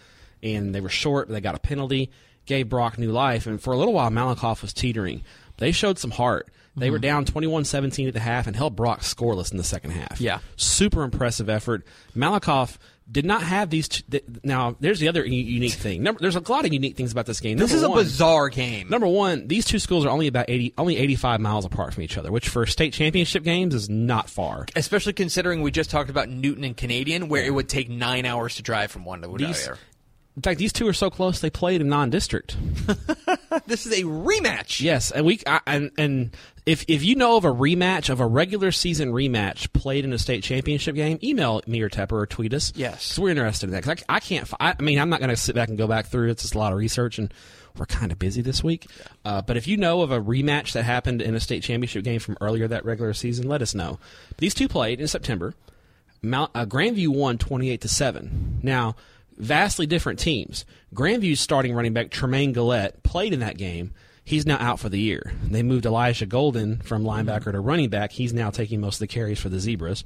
and 0.44 0.74
they 0.74 0.82
were 0.82 0.90
short. 0.90 1.28
But 1.28 1.34
they 1.34 1.42
got 1.42 1.56
a 1.56 1.60
penalty, 1.60 2.12
gave 2.46 2.70
Brock 2.70 2.98
new 2.98 3.12
life, 3.12 3.48
and 3.48 3.62
for 3.62 3.74
a 3.74 3.78
little 3.78 3.94
while, 3.94 4.10
Malakoff 4.10 4.62
was 4.62 4.74
teetering. 4.74 5.24
They 5.58 5.72
showed 5.72 6.00
some 6.00 6.12
heart. 6.12 6.50
They 6.76 6.90
were 6.90 6.98
mm-hmm. 6.98 7.02
down 7.04 7.26
21-17 7.26 8.08
at 8.08 8.14
the 8.14 8.20
half 8.22 8.48
and 8.48 8.56
held 8.56 8.76
Brock 8.76 9.02
scoreless 9.02 9.52
in 9.52 9.58
the 9.58 9.64
second 9.64 9.92
half. 9.92 10.22
Yeah. 10.22 10.40
super 10.56 11.04
impressive 11.04 11.50
effort. 11.50 11.86
Malakoff 12.16 12.78
did 13.12 13.26
not 13.26 13.42
have 13.42 13.70
these. 13.70 13.88
T- 13.88 14.04
th- 14.10 14.24
now, 14.44 14.76
there's 14.80 15.00
the 15.00 15.08
other 15.08 15.26
u- 15.26 15.44
unique 15.44 15.74
thing. 15.74 16.04
Number, 16.04 16.22
there's 16.22 16.36
a 16.36 16.52
lot 16.52 16.66
of 16.66 16.72
unique 16.72 16.96
things 16.96 17.12
about 17.12 17.26
this 17.26 17.40
game. 17.40 17.58
This 17.58 17.72
Number 17.72 18.00
is 18.00 18.04
a 18.04 18.04
bizarre 18.04 18.50
game. 18.50 18.88
Number 18.90 19.08
one, 19.08 19.48
these 19.48 19.66
two 19.66 19.80
schools 19.80 20.06
are 20.06 20.10
only 20.10 20.28
about 20.28 20.46
80, 20.48 20.76
only 20.78 20.98
85 20.98 21.42
miles 21.42 21.66
apart 21.66 21.94
from 21.94 22.04
each 22.04 22.18
other, 22.18 22.32
which 22.32 22.50
for 22.50 22.66
state 22.66 22.94
championship 22.94 23.44
games 23.44 23.74
is 23.74 23.90
not 23.90 24.30
far. 24.30 24.68
Especially 24.76 25.14
considering 25.14 25.62
we 25.62 25.72
just 25.72 25.90
talked 25.90 26.10
about 26.10 26.30
Newton 26.30 26.64
and 26.64 26.78
Canadian, 26.78 27.30
where 27.30 27.44
it 27.44 27.54
would 27.54 27.68
take 27.68 27.90
nine 27.90 28.26
hours 28.26 28.56
to 28.56 28.62
drive 28.62 28.92
from 28.92 29.06
one 29.06 29.22
to 29.22 29.28
the 29.28 29.38
These- 29.38 29.68
other. 29.68 29.78
In 30.36 30.42
fact, 30.42 30.60
these 30.60 30.72
two 30.72 30.88
are 30.88 30.94
so 30.94 31.10
close 31.10 31.40
they 31.42 31.50
played 31.50 31.82
in 31.82 31.90
non-district. 31.90 32.56
This 33.66 33.86
is 33.86 34.00
a 34.00 34.04
rematch. 34.04 34.80
Yes, 34.82 35.12
and 35.12 35.26
we 35.26 35.40
I, 35.46 35.60
and 35.66 35.92
and 35.98 36.38
if 36.66 36.86
if 36.88 37.04
you 37.04 37.16
know 37.16 37.38
of 37.38 37.46
a 37.46 37.52
rematch 37.52 38.10
of 38.10 38.20
a 38.20 38.26
regular 38.26 38.72
season 38.72 39.12
rematch 39.12 39.72
played 39.74 40.06
in 40.06 40.14
a 40.14 40.20
state 40.20 40.44
championship 40.44 40.96
game, 40.96 41.20
email 41.24 41.62
me 41.68 41.82
or 41.82 41.90
Tepper 41.90 42.14
or 42.14 42.26
tweet 42.26 42.54
us. 42.54 42.72
Yes. 42.76 43.18
we're 43.18 43.30
interested 43.30 43.68
in 43.68 43.72
that. 43.74 43.84
Because 43.84 44.04
I, 44.08 44.16
I 44.16 44.20
can't. 44.20 44.52
I, 44.60 44.76
I 44.78 44.82
mean, 44.82 45.00
I'm 45.00 45.10
not 45.10 45.20
going 45.20 45.30
to 45.30 45.36
sit 45.36 45.56
back 45.56 45.70
and 45.70 45.78
go 45.78 45.88
back 45.88 46.08
through. 46.08 46.30
It's 46.30 46.44
just 46.44 46.56
a 46.56 46.60
lot 46.60 46.72
of 46.72 46.78
research, 46.78 47.18
and 47.18 47.34
we're 47.78 47.86
kind 47.86 48.12
of 48.12 48.20
busy 48.20 48.42
this 48.42 48.64
week. 48.64 48.88
Uh, 49.26 49.42
but 49.42 49.58
if 49.58 49.68
you 49.68 49.78
know 49.78 50.02
of 50.02 50.12
a 50.12 50.20
rematch 50.20 50.74
that 50.74 50.84
happened 50.84 51.22
in 51.22 51.36
a 51.36 51.40
state 51.40 51.64
championship 51.64 52.04
game 52.04 52.20
from 52.20 52.38
earlier 52.42 52.68
that 52.68 52.86
regular 52.86 53.14
season, 53.14 53.48
let 53.48 53.62
us 53.62 53.74
know. 53.74 54.00
These 54.38 54.54
two 54.54 54.68
played 54.68 55.02
in 55.02 55.08
September. 55.08 55.56
Mount, 56.22 56.52
uh, 56.54 56.66
Grandview 56.66 57.10
won 57.10 57.38
28 57.38 57.82
to 57.82 57.88
7. 57.88 58.60
Now, 58.62 58.96
vastly 59.40 59.86
different 59.88 60.20
teams. 60.20 60.66
Grandview's 60.94 61.40
starting 61.40 61.74
running 61.74 61.94
back 61.94 62.12
Tremaine 62.12 62.54
Gillette 62.54 63.02
played 63.04 63.34
in 63.34 63.40
that 63.40 63.58
game. 63.58 63.94
He's 64.24 64.46
now 64.46 64.58
out 64.60 64.80
for 64.80 64.90
the 64.90 65.00
year. 65.00 65.32
They 65.44 65.64
moved 65.64 65.86
Elijah 65.88 66.28
Golden 66.28 66.78
from 66.82 67.04
linebacker 67.04 67.52
to 67.52 67.60
running 67.60 67.90
back. 67.90 68.12
He's 68.12 68.32
now 68.34 68.52
taking 68.52 68.80
most 68.80 68.96
of 68.96 69.00
the 69.00 69.08
carries 69.08 69.40
for 69.40 69.50
the 69.50 69.60
Zebras. 69.60 70.04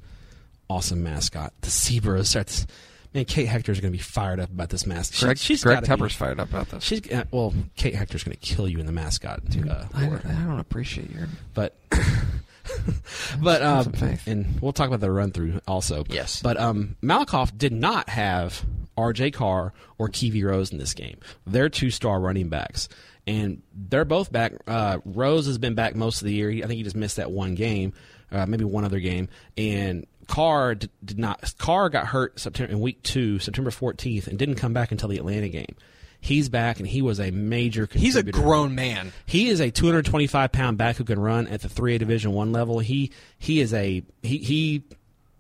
Awesome 0.70 1.04
mascot. 1.04 1.52
The 1.60 1.70
Zebras. 1.70 2.32
That's, 2.32 2.66
man, 3.14 3.26
Kate 3.26 3.48
Hector's 3.48 3.82
going 3.82 3.92
to 3.92 3.98
be 3.98 4.02
fired 4.02 4.40
up 4.40 4.50
about 4.50 4.70
this 4.70 4.86
mascot. 4.86 5.16
She- 5.18 5.26
Greg, 5.26 5.38
she's 5.38 5.64
Greg 5.64 5.84
gotta 5.86 6.02
be- 6.02 6.10
fired 6.10 6.40
up 6.40 6.50
about 6.52 6.70
this. 6.70 6.84
She's 6.86 7.12
uh, 7.12 7.26
well, 7.32 7.54
Kate 7.76 7.96
Hector's 7.96 8.24
going 8.24 8.38
to 8.38 8.40
kill 8.40 8.70
you 8.70 8.80
in 8.80 8.86
the 8.86 8.94
mascot. 8.94 9.42
Uh, 9.70 9.86
I, 9.94 10.06
don't- 10.06 10.26
I 10.26 10.44
don't 10.46 10.60
appreciate 10.60 11.12
your. 11.12 11.28
but 11.54 11.76
but 13.42 13.62
um, 13.62 13.94
and 14.26 14.60
we'll 14.62 14.72
talk 14.74 14.88
about 14.88 15.02
the 15.02 15.12
run 15.12 15.32
through 15.32 15.60
also. 15.68 16.06
Yes. 16.10 16.42
but 16.42 16.58
um, 16.58 16.96
Malakoff 17.04 17.58
did 17.58 17.74
not 17.74 18.08
have 18.10 18.64
R.J. 18.98 19.32
Carr 19.32 19.74
or 19.98 20.10
Kiwi 20.10 20.44
Rose 20.44 20.72
in 20.72 20.78
this 20.78 20.94
game. 20.94 21.18
They're 21.46 21.70
two 21.70 21.90
star 21.90 22.20
running 22.20 22.50
backs, 22.50 22.90
and 23.28 23.62
they're 23.74 24.06
both 24.06 24.32
back. 24.32 24.54
Uh, 24.68 25.00
Rose 25.06 25.46
has 25.48 25.58
been 25.58 25.76
back 25.76 25.96
most 25.96 26.22
of 26.22 26.26
the 26.26 26.34
year. 26.34 26.50
He- 26.52 26.64
I 26.64 26.68
think 26.68 26.78
he 26.78 26.84
just 26.84 26.96
missed 26.96 27.18
that 27.18 27.32
one 27.32 27.56
game, 27.56 27.94
uh, 28.32 28.46
maybe 28.46 28.64
one 28.66 28.86
other 28.86 29.00
game, 29.00 29.30
and. 29.58 30.06
Carr 30.26 30.76
did, 30.76 30.90
did 31.04 31.20
not. 31.20 31.54
Carr 31.58 31.90
got 31.90 32.08
hurt 32.08 32.40
September 32.40 32.72
in 32.72 32.80
week 32.80 33.04
two, 33.04 33.40
September 33.40 33.72
fourteenth, 33.72 34.28
and 34.28 34.40
didn't 34.40 34.56
come 34.56 34.72
back 34.72 34.94
until 34.94 35.10
the 35.10 35.18
Atlanta 35.18 35.50
game. 35.50 35.76
He's 36.22 36.48
back, 36.48 36.80
and 36.80 36.88
he 36.88 37.02
was 37.02 37.20
a 37.20 37.30
major. 37.30 37.90
He's 37.92 38.16
a 38.16 38.24
grown 38.24 38.74
man. 38.74 39.12
He 39.26 39.50
is 39.50 39.60
a 39.60 39.70
225 39.70 40.54
pound 40.54 40.78
back 40.78 40.96
who 40.96 41.04
can 41.04 41.20
run 41.20 41.48
at 41.48 41.60
the 41.60 41.68
3A 41.68 42.00
Division 42.00 42.32
One 42.32 42.54
level. 42.54 42.80
He 42.80 43.12
he 43.38 43.60
is 43.60 43.74
a 43.74 44.02
he 44.22 44.38
he 44.38 44.84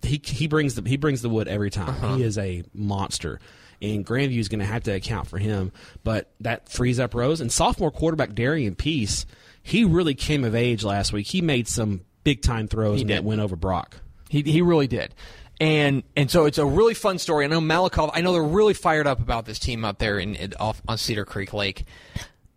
he 0.04 0.22
he 0.24 0.48
brings 0.48 0.76
the 0.76 0.88
he 0.88 0.98
brings 0.98 1.22
the 1.22 1.30
wood 1.30 1.48
every 1.48 1.72
time. 1.72 1.94
He 1.96 2.06
uh-huh. 2.06 2.18
is 2.18 2.38
a 2.38 2.63
monster. 2.74 3.39
And 3.82 4.06
Grandview 4.06 4.39
is 4.39 4.48
going 4.48 4.62
to 4.62 4.66
have 4.66 4.84
to 4.84 4.92
account 4.92 5.28
for 5.28 5.38
him, 5.38 5.74
but 6.06 6.32
that 6.39 6.70
frees 6.70 7.02
up 7.02 7.13
Rose 7.13 7.42
and 7.42 7.52
sophomore 7.52 7.92
quarterback 7.92 8.34
Darian 8.34 8.76
Peace. 8.76 9.26
He 9.62 9.84
really 9.84 10.13
came 10.13 10.46
of 10.46 10.56
age 10.56 10.86
last 10.86 11.12
week. 11.12 11.28
He 11.28 11.42
made 11.42 11.68
some 11.68 12.02
big 12.24 12.42
time 12.42 12.70
throws 12.70 13.00
did. 13.00 13.10
that 13.10 13.24
win 13.26 13.42
over 13.42 13.58
Brock. 13.58 13.98
He 14.30 14.42
he 14.42 14.62
really 14.62 14.88
did. 14.88 15.13
And 15.60 16.04
and 16.16 16.32
so 16.32 16.46
it's 16.46 16.58
a 16.58 16.66
really 16.66 16.94
fun 16.94 17.20
story. 17.20 17.46
I 17.46 17.48
know 17.48 17.62
Malakoff. 17.62 18.12
I 18.13 18.22
know 18.22 18.34
they're 18.34 18.44
really 18.44 18.74
fired 18.74 19.08
up 19.08 19.20
about 19.20 19.46
this 19.46 19.60
team 19.60 19.86
out 19.86 20.00
there 20.00 20.18
in, 20.18 20.36
in 20.36 20.54
off 20.60 20.82
on 20.88 20.98
Cedar 20.98 21.26
Creek 21.26 21.54
Lake. 21.54 21.86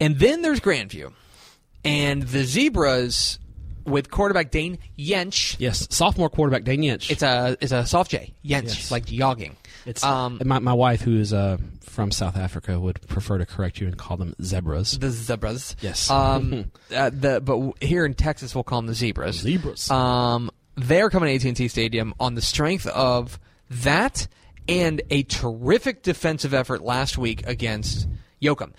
And 0.01 0.19
then 0.19 0.43
there's 0.43 0.61
Grandview, 0.61 1.13
and 1.85 2.23
the 2.23 2.45
Zebras 2.45 3.39
with 3.87 4.11
quarterback 4.11 4.51
Dane 4.51 4.79
Yench. 4.99 5.57
Yes, 5.59 5.87
sophomore 5.91 6.29
quarterback 6.31 6.65
Dane 6.65 6.83
Yench. 6.83 7.11
It's 7.11 7.23
a 7.23 7.57
it's 7.61 7.73
a 7.73 7.87
soft 7.87 8.11
J 8.11 8.35
Yench 8.45 8.65
Yes. 8.65 8.91
like 8.91 9.07
jogging. 9.07 9.57
It's 9.85 10.03
um 10.05 10.41
my 10.45 10.59
my 10.59 10.73
wife 10.73 11.01
who 11.03 11.19
is 11.19 11.33
uh, 11.33 11.59
from 11.83 12.11
South 12.11 12.37
Africa 12.37 12.79
would 12.79 13.01
prefer 13.09 13.39
to 13.39 13.47
correct 13.47 13.81
you 13.81 13.87
and 13.87 13.97
call 13.97 14.17
them 14.17 14.35
zebras. 14.43 14.99
the 14.99 15.11
Zebras. 15.11 15.77
Yes. 15.81 16.11
Um. 16.11 16.71
uh, 16.95 17.11
the 17.11 17.41
but 17.41 17.83
here 17.83 18.05
in 18.05 18.15
Texas 18.15 18.55
we'll 18.55 18.65
call 18.65 18.81
them 18.81 18.87
the 18.87 18.95
Zebras. 18.95 19.37
Zebras. 19.37 19.91
Um. 19.91 20.51
They're 20.79 21.09
coming 21.09 21.39
to 21.39 21.49
AT&T 21.49 21.69
Stadium 21.69 22.13
on 22.21 22.35
the 22.35 22.43
strength 22.43 22.87
of 22.89 23.39
that 23.71 24.29
and 24.69 25.01
a 25.09 25.23
terrific 25.23 26.03
defensive 26.03 26.53
effort 26.53 26.83
last 26.83 27.17
week 27.17 27.47
against 27.47 28.07
Yoakum. 28.43 28.73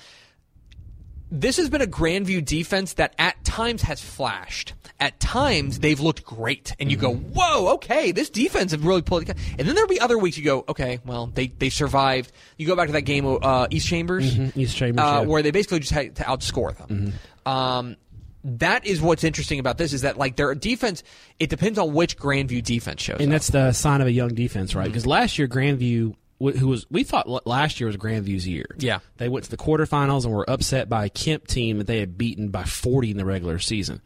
This 1.29 1.57
has 1.57 1.69
been 1.69 1.81
a 1.81 1.87
Grandview 1.87 2.43
defense 2.45 2.93
that 2.93 3.13
at 3.19 3.43
times 3.43 3.81
has 3.81 3.99
flashed. 4.01 4.73
At 4.99 5.19
times 5.19 5.79
they've 5.79 5.99
looked 5.99 6.23
great, 6.23 6.73
and 6.79 6.89
you 6.89 6.97
go, 6.97 7.13
"Whoa, 7.13 7.73
okay, 7.75 8.11
this 8.11 8.29
defense 8.29 8.71
have 8.71 8.85
really 8.85 9.01
pulled." 9.03 9.29
it." 9.29 9.37
And 9.59 9.67
then 9.67 9.75
there'll 9.75 9.89
be 9.89 9.99
other 9.99 10.17
weeks 10.17 10.37
you 10.37 10.43
go, 10.45 10.63
"Okay, 10.67 10.99
well 11.05 11.27
they 11.27 11.47
they 11.47 11.69
survived." 11.69 12.31
You 12.57 12.65
go 12.65 12.75
back 12.75 12.87
to 12.87 12.93
that 12.93 13.01
game, 13.01 13.25
uh, 13.41 13.67
East 13.69 13.87
Chambers, 13.87 14.37
East 14.55 14.75
Chambers, 14.75 15.03
uh, 15.03 15.19
yeah. 15.21 15.27
where 15.27 15.43
they 15.43 15.51
basically 15.51 15.79
just 15.79 15.91
had 15.91 16.15
to 16.15 16.23
outscore 16.23 16.75
them. 16.75 17.13
Um, 17.45 17.95
that 18.43 18.85
is 18.87 19.01
what's 19.01 19.23
interesting 19.25 19.59
about 19.59 19.77
this 19.77 19.91
is 19.93 20.01
that 20.01 20.17
like 20.17 20.35
their 20.37 20.55
defense, 20.55 21.03
it 21.39 21.49
depends 21.49 21.77
on 21.77 21.93
which 21.93 22.17
Grandview 22.17 22.63
defense 22.63 23.01
shows. 23.01 23.17
And 23.19 23.27
up. 23.27 23.31
that's 23.33 23.49
the 23.49 23.73
sign 23.73 23.99
of 24.01 24.07
a 24.07 24.11
young 24.11 24.33
defense, 24.33 24.69
Mm-hmm. 24.71 24.79
right? 24.79 24.87
Because 24.87 25.05
last 25.05 25.37
year, 25.37 25.47
Grandview, 25.47 26.15
who 26.39 26.67
was 26.67 26.85
we 26.89 27.03
thought 27.03 27.47
last 27.47 27.79
year 27.79 27.87
was 27.87 27.97
Grandview's 27.97 28.47
year. 28.47 28.67
Yeah. 28.77 28.99
they 29.17 29.29
went 29.29 29.45
to 29.45 29.51
the 29.51 29.57
quarterfinals 29.57 30.25
and 30.25 30.33
were 30.33 30.49
upset 30.49 30.87
by 30.89 31.05
a 31.05 31.09
Kemp 31.09 31.47
team 31.47 31.77
that 31.79 31.87
they 31.87 31.99
had 31.99 32.17
beaten 32.17 32.49
by 32.49 32.63
forty 32.63 33.11
in 33.11 33.17
the 33.17 33.25
regular 33.25 33.59
season. 33.59 34.01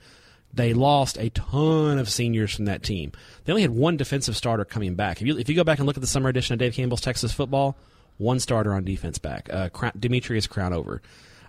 They 0.53 0.73
lost 0.73 1.17
a 1.17 1.29
ton 1.29 1.97
of 1.97 2.09
seniors 2.09 2.55
from 2.55 2.65
that 2.65 2.83
team. 2.83 3.13
They 3.45 3.53
only 3.53 3.61
had 3.61 3.71
one 3.71 3.95
defensive 3.97 4.35
starter 4.35 4.65
coming 4.65 4.95
back. 4.95 5.21
If 5.21 5.27
you 5.27 5.37
if 5.37 5.49
you 5.49 5.55
go 5.55 5.63
back 5.63 5.79
and 5.79 5.87
look 5.87 5.97
at 5.97 6.01
the 6.01 6.07
summer 6.07 6.29
edition 6.29 6.53
of 6.53 6.59
Dave 6.59 6.73
Campbell's 6.73 7.01
Texas 7.01 7.31
Football, 7.31 7.77
one 8.17 8.39
starter 8.39 8.73
on 8.73 8.83
defense 8.83 9.17
back, 9.17 9.49
uh, 9.51 9.69
Crown, 9.69 9.93
Demetrius 9.97 10.47
Crownover. 10.47 10.99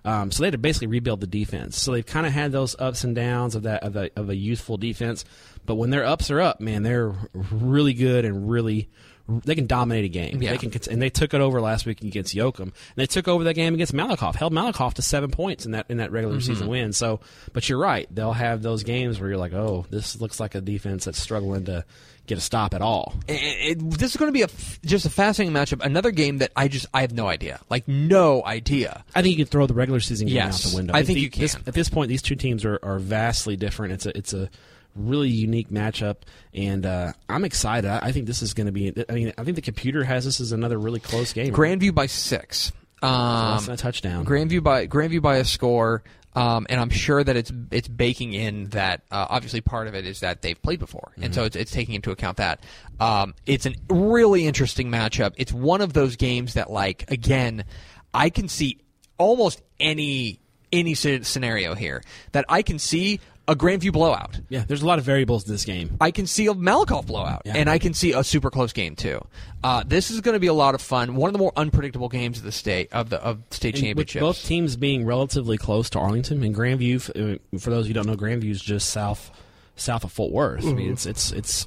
Um, 0.05 0.31
so 0.31 0.43
they 0.43 0.47
had 0.47 0.53
to 0.53 0.57
basically 0.57 0.87
rebuild 0.87 1.21
the 1.21 1.27
defense. 1.27 1.79
So 1.79 1.91
they've 1.93 2.05
kind 2.05 2.25
of 2.25 2.33
had 2.33 2.51
those 2.51 2.75
ups 2.77 3.05
and 3.05 3.15
downs 3.15 3.55
of 3.55 3.63
that 3.63 3.83
of 3.83 3.95
a, 3.95 4.09
of 4.17 4.29
a 4.29 4.35
youthful 4.35 4.77
defense. 4.77 5.23
But 5.65 5.75
when 5.75 5.91
their 5.91 6.05
ups 6.05 6.29
are 6.29 6.41
up, 6.41 6.59
man, 6.59 6.83
they're 6.83 7.13
really 7.33 7.93
good 7.93 8.25
and 8.25 8.49
really, 8.49 8.89
they 9.27 9.55
can 9.55 9.67
dominate 9.67 10.05
a 10.05 10.09
game. 10.09 10.41
Yeah. 10.41 10.51
They 10.51 10.57
can 10.57 10.71
and 10.91 11.01
they 11.01 11.09
took 11.09 11.33
it 11.33 11.39
over 11.41 11.61
last 11.61 11.85
week 11.85 12.01
against 12.01 12.35
Yoakum. 12.35 12.59
And 12.63 12.73
they 12.95 13.05
took 13.05 13.27
over 13.27 13.45
that 13.45 13.53
game 13.53 13.73
against 13.73 13.93
Malakoff. 13.93 14.35
Held 14.35 14.51
Malakoff 14.53 14.95
to 14.95 15.01
seven 15.01 15.31
points 15.31 15.65
in 15.65 15.71
that 15.71 15.85
in 15.89 15.97
that 15.97 16.11
regular 16.11 16.35
Mm-hmm. 16.37 16.45
season 16.53 16.67
win. 16.67 16.93
So, 16.93 17.21
but 17.53 17.69
you're 17.69 17.79
right. 17.79 18.07
They'll 18.13 18.33
have 18.33 18.61
those 18.61 18.83
games 18.83 19.19
where 19.19 19.29
you're 19.29 19.37
like, 19.37 19.53
oh, 19.53 19.85
this 19.89 20.19
looks 20.19 20.39
like 20.39 20.55
a 20.55 20.61
defense 20.61 21.05
that's 21.05 21.19
struggling 21.21 21.65
to 21.65 21.85
get 22.25 22.37
a 22.37 22.41
stop 22.41 22.73
at 22.73 22.81
all. 22.81 23.13
It- 23.27 23.77
it- 23.77 23.89
this 23.97 24.11
is 24.11 24.17
going 24.17 24.29
to 24.29 24.33
be 24.33 24.41
a 24.43 24.47
just 24.85 25.05
a 25.05 25.09
fascinating 25.09 25.53
matchup. 25.53 25.83
Another 25.85 26.11
game 26.11 26.39
that 26.39 26.51
I 26.55 26.67
just 26.67 26.85
I 26.93 27.01
have 27.01 27.13
no 27.13 27.27
idea, 27.27 27.59
like 27.69 27.87
no 27.87 28.43
idea. 28.45 29.03
I 29.15 29.21
think 29.21 29.37
you 29.37 29.45
can 29.45 29.51
throw 29.51 29.67
the 29.67 29.73
regular 29.73 29.99
season 30.01 30.27
game 30.27 30.35
Yes, 30.35 30.65
out 30.65 30.71
the 30.71 30.75
window. 30.77 30.93
I 30.93 31.03
think 31.03 31.15
the- 31.17 31.21
you 31.21 31.29
can. 31.29 31.41
This, 31.41 31.55
at 31.67 31.73
this 31.73 31.89
point, 31.89 32.09
these 32.09 32.21
two 32.21 32.35
teams 32.35 32.65
are, 32.65 32.79
are 32.83 32.99
vastly 32.99 33.55
different. 33.55 33.93
It's 33.93 34.05
a 34.05 34.17
it's 34.17 34.33
a 34.33 34.49
really 34.95 35.29
unique 35.29 35.69
matchup, 35.69 36.17
and 36.53 36.85
uh, 36.85 37.13
I'm 37.29 37.45
excited. 37.45 37.89
I, 37.89 37.99
I 38.07 38.11
think 38.11 38.27
this 38.27 38.41
is 38.41 38.53
going 38.53 38.67
to 38.67 38.71
be. 38.71 38.93
I 39.09 39.13
mean, 39.13 39.33
I 39.37 39.43
think 39.43 39.55
the 39.55 39.61
computer 39.61 40.03
has 40.03 40.25
this 40.25 40.39
as 40.39 40.51
another 40.51 40.77
really 40.77 40.99
close 40.99 41.33
game. 41.33 41.53
Grandview 41.53 41.93
by 41.93 42.05
six. 42.05 42.71
Um, 43.01 43.69
a 43.69 43.75
touchdown. 43.75 44.25
Grandview 44.25 44.63
by 44.63 44.87
Grandview 44.87 45.21
by 45.21 45.37
a 45.37 45.45
score, 45.45 46.03
um, 46.35 46.65
and 46.69 46.79
I'm 46.79 46.89
sure 46.89 47.21
that 47.23 47.35
it's 47.35 47.51
it's 47.71 47.87
baking 47.87 48.33
in 48.33 48.69
that. 48.69 49.01
Uh, 49.11 49.27
obviously, 49.29 49.61
part 49.61 49.87
of 49.87 49.95
it 49.95 50.05
is 50.05 50.21
that 50.21 50.41
they've 50.41 50.61
played 50.61 50.79
before, 50.79 51.11
and 51.21 51.35
so 51.35 51.43
it's, 51.43 51.55
it's 51.55 51.71
taking 51.71 51.95
into 51.95 52.11
account 52.11 52.37
that. 52.37 52.63
Um, 52.99 53.33
it's 53.45 53.65
a 53.65 53.73
really 53.89 54.47
interesting 54.47 54.89
matchup. 54.89 55.33
It's 55.35 55.51
one 55.51 55.81
of 55.81 55.91
those 55.91 56.15
games 56.15 56.53
that, 56.53 56.71
like, 56.71 57.11
again, 57.11 57.65
I 58.13 58.29
can 58.29 58.47
see 58.47 58.79
almost 59.17 59.61
any 59.79 60.39
any 60.71 60.95
scenario 60.95 61.75
here 61.75 62.01
that 62.31 62.45
I 62.49 62.63
can 62.63 62.79
see 62.79 63.19
a 63.47 63.55
Grandview 63.55 63.91
blowout. 63.91 64.39
yeah, 64.49 64.63
there's 64.67 64.81
a 64.81 64.85
lot 64.85 64.99
of 64.99 65.05
variables 65.05 65.43
to 65.43 65.51
this 65.51 65.65
game. 65.65 65.97
I 65.99 66.11
can 66.11 66.27
see 66.27 66.47
a 66.47 66.53
Malakoff 66.53 67.05
blowout, 67.07 67.41
Yeah. 67.45 67.53
and 67.57 67.69
I 67.69 67.77
can 67.77 67.93
see 67.93 68.13
a 68.13 68.23
super 68.23 68.49
close 68.49 68.71
game 68.73 68.95
too. 68.95 69.25
Uh, 69.63 69.83
this 69.85 70.09
is 70.11 70.21
going 70.21 70.33
to 70.33 70.39
be 70.39 70.47
a 70.47 70.53
lot 70.53 70.75
of 70.75 70.81
fun. 70.81 71.15
One 71.15 71.27
of 71.29 71.33
the 71.33 71.39
more 71.39 71.51
unpredictable 71.57 72.07
games 72.09 72.37
of 72.37 72.43
the 72.45 72.51
state 72.53 72.91
of 72.93 73.09
the 73.09 73.21
of 73.21 73.39
state 73.51 73.75
And 73.75 73.83
championships. 73.83 74.21
both 74.21 74.45
teams 74.45 74.75
being 74.77 75.05
relatively 75.05 75.57
close 75.57 75.89
to 75.91 75.99
Arlington 75.99 76.41
and 76.43 76.55
Grandview, 76.55 77.35
uh, 77.55 77.59
for 77.59 77.69
those 77.69 77.87
who 77.87 77.93
don't 77.93 78.07
know, 78.07 78.15
Grandview 78.15 78.51
is 78.51 78.61
just 78.61 78.89
south 78.89 79.29
south 79.75 80.03
of 80.03 80.11
Fort 80.11 80.31
Worth. 80.31 80.63
I 80.63 80.67
mean, 80.67 80.77
Mm-hmm. 80.85 80.93
it's 80.93 81.05
it's 81.05 81.31
it's 81.33 81.65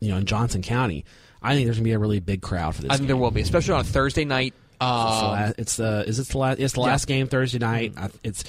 you 0.00 0.10
know 0.10 0.18
in 0.18 0.26
Johnson 0.26 0.60
County. 0.62 1.04
I 1.42 1.54
think 1.54 1.66
there's 1.66 1.76
gonna 1.78 1.84
be 1.84 1.92
a 1.92 1.98
really 1.98 2.20
big 2.20 2.40
crowd 2.42 2.74
for 2.74 2.82
this. 2.82 2.90
I 2.90 2.94
think 2.94 3.02
game. 3.02 3.08
there 3.08 3.16
will 3.16 3.30
be, 3.30 3.40
especially 3.42 3.74
on 3.74 3.80
a 3.80 3.84
Thursday 3.84 4.24
night. 4.24 4.54
It's 4.80 5.20
the, 5.20 5.26
Uh, 5.26 5.52
it's 5.58 5.76
the 5.76 6.04
is 6.08 6.18
it 6.18 6.28
the 6.28 6.38
last? 6.38 6.58
It's 6.60 6.74
the 6.74 6.80
last 6.80 7.06
game 7.06 7.26
Thursday 7.26 7.58
night. 7.58 7.94
I, 7.96 8.10
it's 8.22 8.44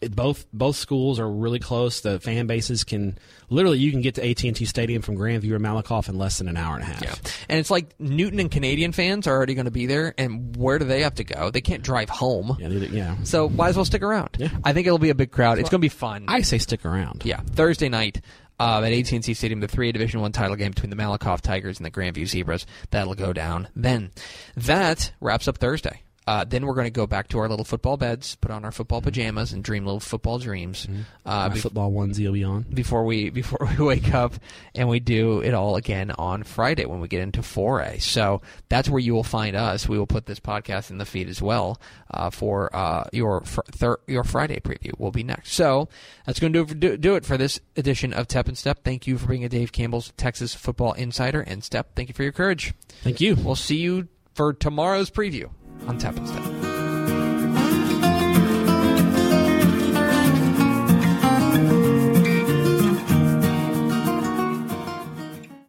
it, 0.00 0.14
both 0.14 0.46
both 0.52 0.76
schools 0.76 1.18
are 1.20 1.28
really 1.30 1.58
close. 1.58 2.00
The 2.00 2.20
fan 2.20 2.46
bases 2.46 2.84
can 2.84 3.18
literally 3.50 3.78
you 3.78 3.90
can 3.90 4.00
get 4.02 4.16
to 4.16 4.28
AT 4.28 4.42
and 4.44 4.54
T 4.56 4.64
Stadium 4.64 5.02
from 5.02 5.16
Grandview 5.16 5.52
or 5.52 5.58
Malakoff 5.58 6.08
in 6.08 6.18
less 6.18 6.38
than 6.38 6.48
an 6.48 6.56
hour 6.56 6.74
and 6.74 6.82
a 6.82 6.86
half. 6.86 7.02
yeah, 7.02 7.14
and 7.48 7.58
it's 7.58 7.70
like 7.70 7.98
Newton 8.00 8.40
and 8.40 8.50
Canadian 8.50 8.92
fans 8.92 9.26
are 9.26 9.34
already 9.36 9.54
going 9.54 9.64
to 9.66 9.70
be 9.70 9.86
there, 9.86 10.14
and 10.18 10.56
where 10.56 10.78
do 10.78 10.84
they 10.84 11.02
have 11.02 11.14
to 11.16 11.24
go? 11.24 11.50
They 11.50 11.60
can't 11.60 11.82
drive 11.82 12.10
home, 12.10 12.56
yeah, 12.60 12.68
they- 12.68 12.86
yeah. 12.88 13.16
so 13.24 13.48
might 13.48 13.68
as 13.68 13.76
well 13.76 13.84
stick 13.84 14.02
around. 14.02 14.36
Yeah. 14.38 14.48
I 14.64 14.72
think 14.72 14.86
it'll 14.86 14.98
be 14.98 15.10
a 15.10 15.14
big 15.14 15.30
crowd. 15.30 15.58
It's 15.58 15.70
going 15.70 15.80
to 15.80 15.84
be 15.84 15.88
fun. 15.88 16.24
I 16.28 16.42
say 16.42 16.58
stick 16.58 16.84
around. 16.84 17.22
Yeah, 17.24 17.40
Thursday 17.40 17.88
night 17.88 18.20
uh, 18.60 18.82
at 18.84 18.92
AT&T 18.92 19.34
Stadium, 19.34 19.60
the 19.60 19.68
3A 19.68 19.92
Division 19.92 20.20
One 20.20 20.32
title 20.32 20.56
game 20.56 20.70
between 20.70 20.90
the 20.90 20.96
Malakoff 20.96 21.40
Tigers 21.40 21.78
and 21.78 21.86
the 21.86 21.90
Grandview 21.90 22.26
Zebras. 22.26 22.66
That'll 22.90 23.14
go 23.14 23.32
down 23.32 23.68
then. 23.76 24.10
That 24.56 25.12
wraps 25.20 25.48
up 25.48 25.58
Thursday. 25.58 26.02
Uh, 26.28 26.44
then 26.44 26.66
we're 26.66 26.74
going 26.74 26.84
to 26.84 26.90
go 26.90 27.06
back 27.06 27.26
to 27.28 27.38
our 27.38 27.48
little 27.48 27.64
football 27.64 27.96
beds, 27.96 28.34
put 28.34 28.50
on 28.50 28.62
our 28.62 28.70
football 28.70 29.00
pajamas, 29.00 29.54
and 29.54 29.64
dream 29.64 29.86
little 29.86 29.98
football 29.98 30.38
dreams. 30.38 30.86
Uh, 31.24 31.48
My 31.48 31.54
bef- 31.56 31.60
football 31.62 31.90
onesie 31.90 32.26
will 32.26 32.34
be 32.34 32.44
on. 32.44 32.64
before 32.64 33.06
we 33.06 33.30
before 33.30 33.66
we 33.78 33.82
wake 33.82 34.12
up 34.12 34.34
and 34.74 34.90
we 34.90 35.00
do 35.00 35.40
it 35.40 35.54
all 35.54 35.76
again 35.76 36.10
on 36.10 36.42
Friday 36.42 36.84
when 36.84 37.00
we 37.00 37.08
get 37.08 37.22
into 37.22 37.40
4A. 37.40 38.02
So 38.02 38.42
that's 38.68 38.90
where 38.90 39.00
you 39.00 39.14
will 39.14 39.24
find 39.24 39.56
us. 39.56 39.88
We 39.88 39.98
will 39.98 40.06
put 40.06 40.26
this 40.26 40.38
podcast 40.38 40.90
in 40.90 40.98
the 40.98 41.06
feed 41.06 41.30
as 41.30 41.40
well 41.40 41.80
uh, 42.10 42.28
for 42.28 42.68
uh, 42.76 43.04
your 43.10 43.40
fr- 43.46 43.62
thir- 43.72 44.00
your 44.06 44.22
Friday 44.22 44.60
preview. 44.60 44.98
Will 44.98 45.10
be 45.12 45.22
next. 45.22 45.54
So 45.54 45.88
that's 46.26 46.40
going 46.40 46.52
to 46.52 46.66
do, 46.66 46.74
do 46.74 46.96
do 46.98 47.14
it 47.16 47.24
for 47.24 47.38
this 47.38 47.58
edition 47.74 48.12
of 48.12 48.28
Tep 48.28 48.48
and 48.48 48.58
Step. 48.58 48.84
Thank 48.84 49.06
you 49.06 49.16
for 49.16 49.28
being 49.28 49.44
a 49.44 49.48
Dave 49.48 49.72
Campbell's 49.72 50.12
Texas 50.18 50.54
Football 50.54 50.92
Insider 50.92 51.40
and 51.40 51.64
Step. 51.64 51.94
Thank 51.96 52.10
you 52.10 52.14
for 52.14 52.22
your 52.22 52.32
courage. 52.32 52.74
Thank 53.02 53.22
you. 53.22 53.34
We'll 53.34 53.54
see 53.56 53.78
you 53.78 54.08
for 54.34 54.52
tomorrow's 54.52 55.10
preview 55.10 55.48
on 55.86 55.98
Tep 55.98 56.16
and 56.16 56.28
Step. 56.28 56.67